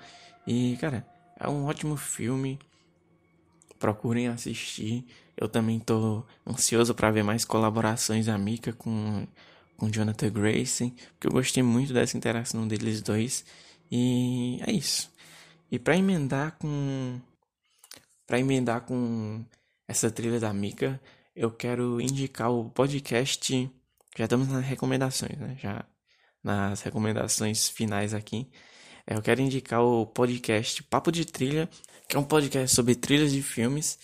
E, 0.44 0.76
cara, 0.80 1.06
é 1.38 1.48
um 1.48 1.66
ótimo 1.66 1.96
filme. 1.96 2.58
Procurem 3.78 4.26
assistir. 4.26 5.06
Eu 5.36 5.48
também 5.48 5.78
tô 5.78 6.24
ansioso 6.44 6.92
para 6.92 7.12
ver 7.12 7.22
mais 7.22 7.44
colaborações 7.44 8.26
da 8.26 8.36
Mika 8.36 8.72
com 8.72 9.24
com 9.76 9.90
Jonathan 9.90 10.30
Grayson, 10.30 10.90
porque 10.90 11.26
eu 11.26 11.32
gostei 11.32 11.62
muito 11.62 11.92
dessa 11.92 12.16
interação 12.16 12.66
deles 12.66 13.02
dois. 13.02 13.44
E 13.90 14.60
é 14.66 14.72
isso. 14.72 15.10
E 15.70 15.78
para 15.78 15.96
emendar 15.96 16.56
com 16.58 17.20
para 18.26 18.38
emendar 18.38 18.82
com 18.82 19.44
essa 19.86 20.10
trilha 20.10 20.40
da 20.40 20.52
Mika, 20.52 21.00
eu 21.34 21.50
quero 21.50 22.00
indicar 22.00 22.50
o 22.50 22.70
podcast 22.70 23.70
já 24.16 24.24
estamos 24.24 24.48
nas 24.48 24.64
recomendações, 24.64 25.38
né? 25.38 25.56
Já 25.58 25.84
nas 26.44 26.82
recomendações 26.82 27.68
finais 27.68 28.12
aqui. 28.12 28.50
É, 29.06 29.14
eu 29.16 29.22
quero 29.22 29.40
indicar 29.40 29.80
o 29.82 30.06
podcast 30.06 30.82
Papo 30.84 31.10
de 31.10 31.24
Trilha, 31.24 31.68
que 32.08 32.16
é 32.16 32.18
um 32.18 32.24
podcast 32.24 32.74
sobre 32.74 32.94
trilhas 32.94 33.32
de 33.32 33.42
filmes. 33.42 33.98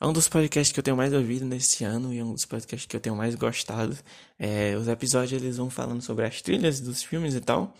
É 0.00 0.06
um 0.06 0.12
dos 0.12 0.28
podcasts 0.28 0.72
que 0.72 0.78
eu 0.78 0.84
tenho 0.84 0.96
mais 0.96 1.12
ouvido 1.12 1.44
nesse 1.44 1.82
ano 1.82 2.14
e 2.14 2.18
é 2.18 2.24
um 2.24 2.32
dos 2.32 2.44
podcasts 2.46 2.86
que 2.86 2.94
eu 2.94 3.00
tenho 3.00 3.16
mais 3.16 3.34
gostado. 3.34 3.98
É, 4.38 4.76
os 4.76 4.86
episódios 4.86 5.42
eles 5.42 5.56
vão 5.56 5.68
falando 5.68 6.02
sobre 6.02 6.24
as 6.24 6.40
trilhas 6.40 6.80
dos 6.80 7.02
filmes 7.02 7.34
e 7.34 7.40
tal. 7.40 7.74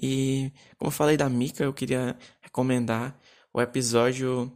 E 0.00 0.50
como 0.78 0.88
eu 0.88 0.92
falei 0.92 1.16
da 1.16 1.28
Mika, 1.28 1.62
eu 1.64 1.72
queria 1.74 2.16
recomendar 2.40 3.18
o 3.52 3.60
episódio 3.60 4.50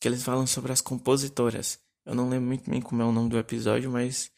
que 0.00 0.08
eles 0.08 0.24
falam 0.24 0.46
sobre 0.46 0.72
as 0.72 0.80
compositoras. 0.80 1.78
Eu 2.04 2.14
não 2.14 2.28
lembro 2.28 2.48
muito 2.48 2.68
bem 2.68 2.80
como 2.80 3.00
é 3.02 3.04
o 3.04 3.12
nome 3.12 3.30
do 3.30 3.38
episódio, 3.38 3.90
mas 3.90 4.30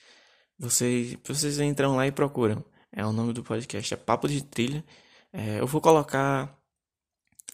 vocês, 0.59 1.17
vocês 1.25 1.59
entram 1.61 1.97
lá 1.97 2.07
e 2.07 2.13
procuram. 2.13 2.63
É 2.93 3.05
o 3.07 3.13
nome 3.13 3.33
do 3.33 3.43
podcast, 3.43 3.95
é 3.95 3.97
Papo 3.97 4.29
de 4.29 4.43
Trilha. 4.45 4.85
É, 5.33 5.61
eu 5.61 5.67
vou 5.67 5.81
colocar, 5.81 6.59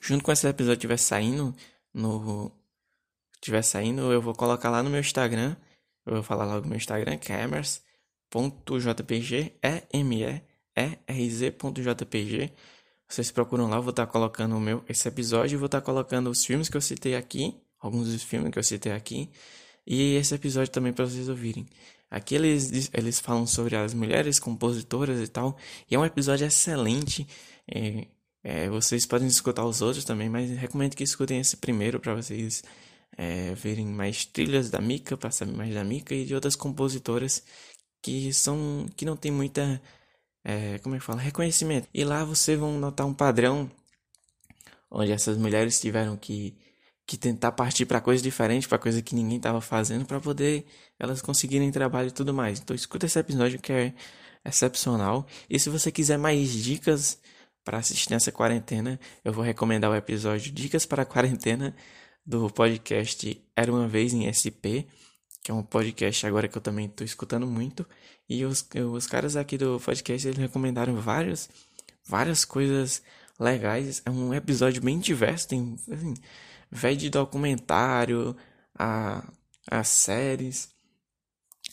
junto 0.00 0.24
com 0.24 0.32
esse 0.32 0.46
episódio 0.48 0.78
estiver 0.78 0.98
saindo, 0.98 1.54
no 1.92 2.50
estiver 3.44 3.62
saindo, 3.62 4.10
eu 4.10 4.22
vou 4.22 4.34
colocar 4.34 4.70
lá 4.70 4.82
no 4.82 4.88
meu 4.90 5.00
Instagram. 5.00 5.54
Eu 6.06 6.14
vou 6.14 6.22
falar 6.22 6.46
logo 6.46 6.62
no 6.62 6.68
meu 6.68 6.76
Instagram, 6.78 7.18
que 7.18 7.30
é 7.32 7.42
emers.jpg, 7.44 7.82
E-M-E-E-R-Z.jpg. 9.62 10.42
Vocês 13.06 13.30
procuram 13.30 13.68
lá, 13.68 13.76
eu 13.76 13.82
vou 13.82 13.90
estar 13.90 14.06
colocando 14.06 14.56
o 14.56 14.60
meu, 14.60 14.82
esse 14.88 15.06
episódio 15.06 15.56
e 15.56 15.58
vou 15.58 15.66
estar 15.66 15.82
colocando 15.82 16.30
os 16.30 16.44
filmes 16.44 16.68
que 16.70 16.76
eu 16.76 16.80
citei 16.80 17.14
aqui, 17.14 17.54
alguns 17.78 18.10
dos 18.10 18.22
filmes 18.22 18.50
que 18.50 18.58
eu 18.58 18.62
citei 18.62 18.92
aqui, 18.92 19.30
e 19.86 20.14
esse 20.16 20.34
episódio 20.34 20.72
também 20.72 20.92
para 20.92 21.04
vocês 21.04 21.28
ouvirem. 21.28 21.66
Aqui 22.10 22.34
eles, 22.34 22.90
eles 22.94 23.20
falam 23.20 23.46
sobre 23.46 23.76
as 23.76 23.92
mulheres 23.92 24.38
compositoras 24.38 25.20
e 25.20 25.28
tal. 25.28 25.56
E 25.90 25.94
é 25.94 25.98
um 25.98 26.04
episódio 26.04 26.46
excelente. 26.46 27.26
É, 27.68 28.06
é, 28.42 28.68
vocês 28.68 29.04
podem 29.06 29.28
escutar 29.28 29.64
os 29.66 29.82
outros 29.82 30.04
também, 30.04 30.28
mas 30.28 30.50
recomendo 30.50 30.94
que 30.94 31.04
escutem 31.04 31.40
esse 31.40 31.56
primeiro 31.56 32.00
para 32.00 32.14
vocês 32.14 32.62
é, 33.16 33.54
verem 33.54 33.86
mais 33.86 34.24
trilhas 34.24 34.70
da 34.70 34.80
Mika, 34.80 35.16
para 35.16 35.30
saber 35.30 35.52
mais 35.52 35.74
da 35.74 35.84
Mika 35.84 36.14
e 36.14 36.24
de 36.24 36.34
outras 36.34 36.56
compositoras 36.56 37.42
que 38.02 38.32
são 38.32 38.86
que 38.96 39.04
não 39.04 39.16
tem 39.16 39.32
muita 39.32 39.80
é, 40.44 40.78
como 40.80 40.94
é 40.94 40.98
que 40.98 41.04
fala 41.04 41.20
reconhecimento. 41.20 41.88
E 41.94 42.04
lá 42.04 42.24
vocês 42.24 42.58
vão 42.58 42.78
notar 42.78 43.06
um 43.06 43.14
padrão 43.14 43.70
onde 44.90 45.12
essas 45.12 45.36
mulheres 45.38 45.80
tiveram 45.80 46.16
que 46.16 46.56
que 47.06 47.16
tentar 47.18 47.52
partir 47.52 47.86
para 47.86 48.00
coisa 48.00 48.22
diferente, 48.22 48.68
para 48.68 48.78
coisa 48.78 49.02
que 49.02 49.14
ninguém 49.14 49.36
estava 49.36 49.60
fazendo, 49.60 50.06
para 50.06 50.20
poder 50.20 50.66
elas 50.98 51.20
conseguirem 51.20 51.70
trabalho 51.70 52.08
e 52.08 52.12
tudo 52.12 52.32
mais. 52.32 52.60
Então 52.60 52.74
escuta 52.74 53.06
esse 53.06 53.18
episódio 53.18 53.58
que 53.60 53.72
é 53.72 53.94
excepcional. 54.44 55.26
E 55.48 55.58
se 55.58 55.70
você 55.70 55.92
quiser 55.92 56.18
mais 56.18 56.50
dicas 56.50 57.18
para 57.64 57.78
assistir 57.78 58.10
nessa 58.10 58.32
quarentena, 58.32 59.00
eu 59.24 59.32
vou 59.32 59.44
recomendar 59.44 59.90
o 59.90 59.94
episódio 59.94 60.52
Dicas 60.52 60.84
para 60.86 61.02
a 61.02 61.06
Quarentena 61.06 61.74
do 62.24 62.48
podcast 62.50 63.42
Era 63.56 63.70
uma 63.70 63.86
Vez 63.86 64.12
em 64.14 64.30
SP, 64.32 64.86
que 65.42 65.50
é 65.50 65.54
um 65.54 65.62
podcast 65.62 66.26
agora 66.26 66.48
que 66.48 66.56
eu 66.56 66.62
também 66.62 66.86
estou 66.86 67.04
escutando 67.04 67.46
muito. 67.46 67.86
E 68.28 68.44
os, 68.44 68.66
os 68.92 69.06
caras 69.06 69.36
aqui 69.36 69.58
do 69.58 69.78
podcast 69.78 70.26
eles 70.26 70.38
recomendaram 70.38 70.94
várias, 70.96 71.50
várias 72.06 72.44
coisas 72.44 73.02
legais. 73.38 74.02
É 74.06 74.10
um 74.10 74.32
episódio 74.32 74.82
bem 74.82 74.98
diverso, 74.98 75.48
tem 75.48 75.76
assim, 75.92 76.14
vai 76.70 76.96
de 76.96 77.10
documentário 77.10 78.34
a, 78.74 79.22
a 79.70 79.84
séries, 79.84 80.70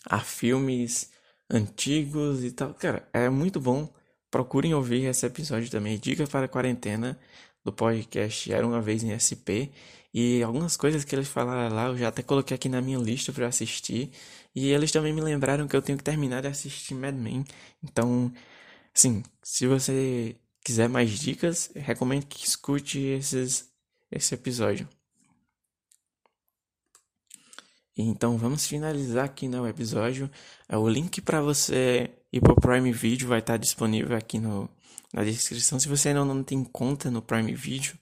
a 0.06 0.20
filmes 0.20 1.10
antigos 1.49 2.43
e 2.43 2.52
tal. 2.52 2.74
Cara, 2.74 3.08
é 3.14 3.30
muito 3.30 3.60
bom. 3.60 3.91
Procurem 4.30 4.74
ouvir 4.74 5.06
esse 5.06 5.26
episódio 5.26 5.70
também. 5.70 5.97
Dica 5.97 6.26
para 6.28 6.45
a 6.45 6.49
quarentena 6.49 7.20
do 7.64 7.72
podcast 7.72 8.52
Era 8.52 8.66
uma 8.66 8.82
vez 8.82 9.04
em 9.04 9.18
SP. 9.18 9.72
E 10.14 10.43
algumas 10.43 10.76
coisas 10.76 11.03
que 11.05 11.16
eles 11.16 11.28
falaram 11.28 11.74
lá 11.74 11.88
eu 11.88 11.97
já 11.97 12.09
até 12.09 12.22
coloquei 12.22 12.55
aqui 12.55 12.68
na 12.70 12.82
minha 12.82 12.97
lista 12.99 13.32
para 13.32 13.47
assistir. 13.47 14.12
E 14.53 14.70
eles 14.72 14.91
também 14.91 15.14
me 15.14 15.22
lembraram 15.22 15.68
que 15.68 15.76
eu 15.76 15.82
tenho 15.82 15.97
que 15.97 16.03
terminar 16.03 16.41
de 16.41 16.47
assistir 16.47 16.93
Mad 16.95 17.16
Men. 17.16 17.45
Então, 17.84 18.32
sim, 18.93 19.24
se 19.43 19.68
você 19.68 20.36
quiser 20.64 20.89
mais 20.89 21.09
dicas, 21.20 21.72
recomendo 21.76 22.26
que 22.26 22.45
escute 22.45 22.99
esses, 22.99 23.70
esse 24.12 24.34
episódio. 24.36 24.88
Então 27.97 28.38
vamos 28.38 28.66
finalizar 28.66 29.26
aqui 29.26 29.47
no 29.47 29.68
episódio. 29.68 30.30
É, 30.68 30.78
o 30.78 30.88
link 30.88 31.22
para 31.22 31.41
você 31.41 32.09
ir 32.32 32.41
para 32.41 32.53
o 32.53 32.55
Prime 32.55 32.91
Video 32.91 33.28
vai 33.28 33.39
estar 33.39 33.57
disponível 33.57 34.16
aqui 34.16 34.39
no, 34.39 34.70
na 35.14 35.24
descrição. 35.24 35.80
Se 35.80 35.88
você 35.88 36.09
ainda 36.09 36.26
não 36.26 36.43
tem 36.43 36.64
conta 36.64 37.12
no 37.12 37.22
Prime 37.22 37.53
Video, 37.53 37.93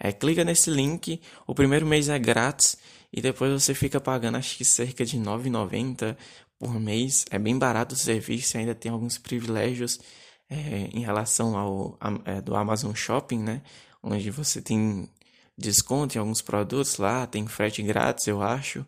é, 0.00 0.10
clica 0.12 0.42
nesse 0.42 0.70
link. 0.70 1.20
O 1.46 1.54
primeiro 1.54 1.86
mês 1.86 2.08
é 2.08 2.18
grátis 2.18 2.78
e 3.12 3.20
depois 3.20 3.52
você 3.52 3.74
fica 3.74 4.00
pagando 4.00 4.38
acho 4.38 4.56
que 4.56 4.64
cerca 4.64 5.04
de 5.04 5.18
R$ 5.18 5.24
9,90 5.24 6.16
por 6.58 6.80
mês. 6.80 7.26
É 7.30 7.38
bem 7.38 7.58
barato 7.58 7.94
o 7.94 7.98
serviço, 7.98 8.56
ainda 8.56 8.74
tem 8.74 8.90
alguns 8.90 9.18
privilégios 9.18 10.00
é, 10.48 10.88
em 10.92 11.00
relação 11.00 11.56
ao 11.56 11.98
a, 12.00 12.10
é, 12.24 12.40
do 12.40 12.56
Amazon 12.56 12.94
Shopping, 12.94 13.38
né? 13.42 13.62
Onde 14.02 14.30
você 14.30 14.62
tem 14.62 15.08
desconto 15.56 16.16
em 16.16 16.20
alguns 16.20 16.40
produtos 16.40 16.96
lá, 16.96 17.26
tem 17.26 17.46
frete 17.46 17.82
grátis, 17.82 18.26
eu 18.26 18.42
acho. 18.42 18.86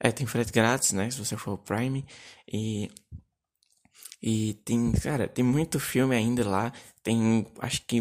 É, 0.00 0.10
tem 0.10 0.26
frete 0.26 0.52
grátis, 0.52 0.92
né? 0.92 1.10
Se 1.10 1.18
você 1.18 1.36
for 1.36 1.52
o 1.54 1.58
Prime. 1.58 2.04
E. 2.50 2.90
E 4.22 4.54
tem, 4.64 4.92
cara, 4.92 5.28
tem 5.28 5.44
muito 5.44 5.78
filme 5.78 6.16
ainda 6.16 6.48
lá. 6.48 6.72
Tem, 7.02 7.46
acho 7.60 7.82
que 7.86 8.00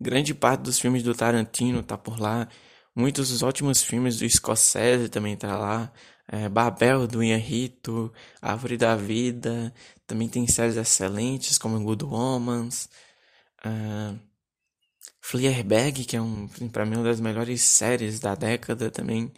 grande 0.00 0.34
parte 0.34 0.62
dos 0.62 0.78
filmes 0.78 1.02
do 1.02 1.14
Tarantino 1.14 1.82
tá 1.82 1.98
por 1.98 2.18
lá. 2.18 2.48
Muitos 2.94 3.30
dos 3.30 3.42
ótimos 3.42 3.82
filmes 3.82 4.18
do 4.18 4.28
Scorsese 4.28 5.08
também 5.08 5.36
tá 5.36 5.56
lá. 5.56 5.92
É, 6.28 6.48
Babel 6.48 7.06
do 7.06 7.22
Inharito, 7.22 8.12
Árvore 8.40 8.76
da 8.76 8.96
Vida. 8.96 9.74
Também 10.06 10.28
tem 10.28 10.46
séries 10.46 10.76
excelentes 10.76 11.58
como 11.58 11.80
Good 11.80 12.04
Omens. 12.04 12.88
Uh, 13.64 14.18
Fleabag, 15.20 16.04
que 16.04 16.16
é 16.16 16.22
um, 16.22 16.48
para 16.72 16.86
mim 16.86 16.96
uma 16.96 17.04
das 17.04 17.20
melhores 17.20 17.62
séries 17.62 18.20
da 18.20 18.34
década 18.34 18.90
também. 18.90 19.32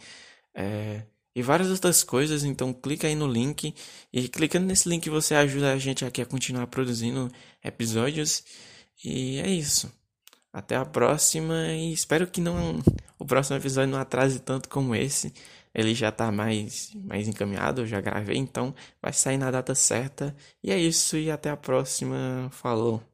É, 0.55 1.03
e 1.35 1.41
várias 1.41 1.69
outras 1.69 2.03
coisas. 2.03 2.43
Então 2.43 2.73
clica 2.73 3.07
aí 3.07 3.15
no 3.15 3.27
link 3.27 3.73
e 4.11 4.29
clicando 4.29 4.65
nesse 4.65 4.87
link 4.89 5.09
você 5.09 5.35
ajuda 5.35 5.73
a 5.73 5.77
gente 5.77 6.05
aqui 6.05 6.21
a 6.21 6.25
continuar 6.25 6.67
produzindo 6.67 7.31
episódios. 7.63 8.43
E 9.03 9.39
é 9.39 9.49
isso. 9.49 9.91
Até 10.53 10.75
a 10.75 10.85
próxima 10.85 11.67
e 11.73 11.91
espero 11.93 12.27
que 12.27 12.39
não 12.39 12.79
o 13.19 13.25
próximo 13.25 13.57
episódio 13.57 13.91
não 13.91 13.99
atrase 13.99 14.39
tanto 14.39 14.69
como 14.69 14.95
esse. 14.95 15.33
Ele 15.73 15.95
já 15.95 16.11
tá 16.11 16.31
mais 16.31 16.91
mais 16.95 17.27
encaminhado, 17.27 17.81
eu 17.81 17.87
já 17.87 17.99
gravei, 18.01 18.37
então 18.37 18.75
vai 19.01 19.11
sair 19.13 19.37
na 19.37 19.49
data 19.51 19.73
certa. 19.75 20.35
E 20.63 20.71
é 20.71 20.77
isso 20.77 21.17
e 21.17 21.31
até 21.31 21.49
a 21.49 21.57
próxima. 21.57 22.49
Falou. 22.51 23.12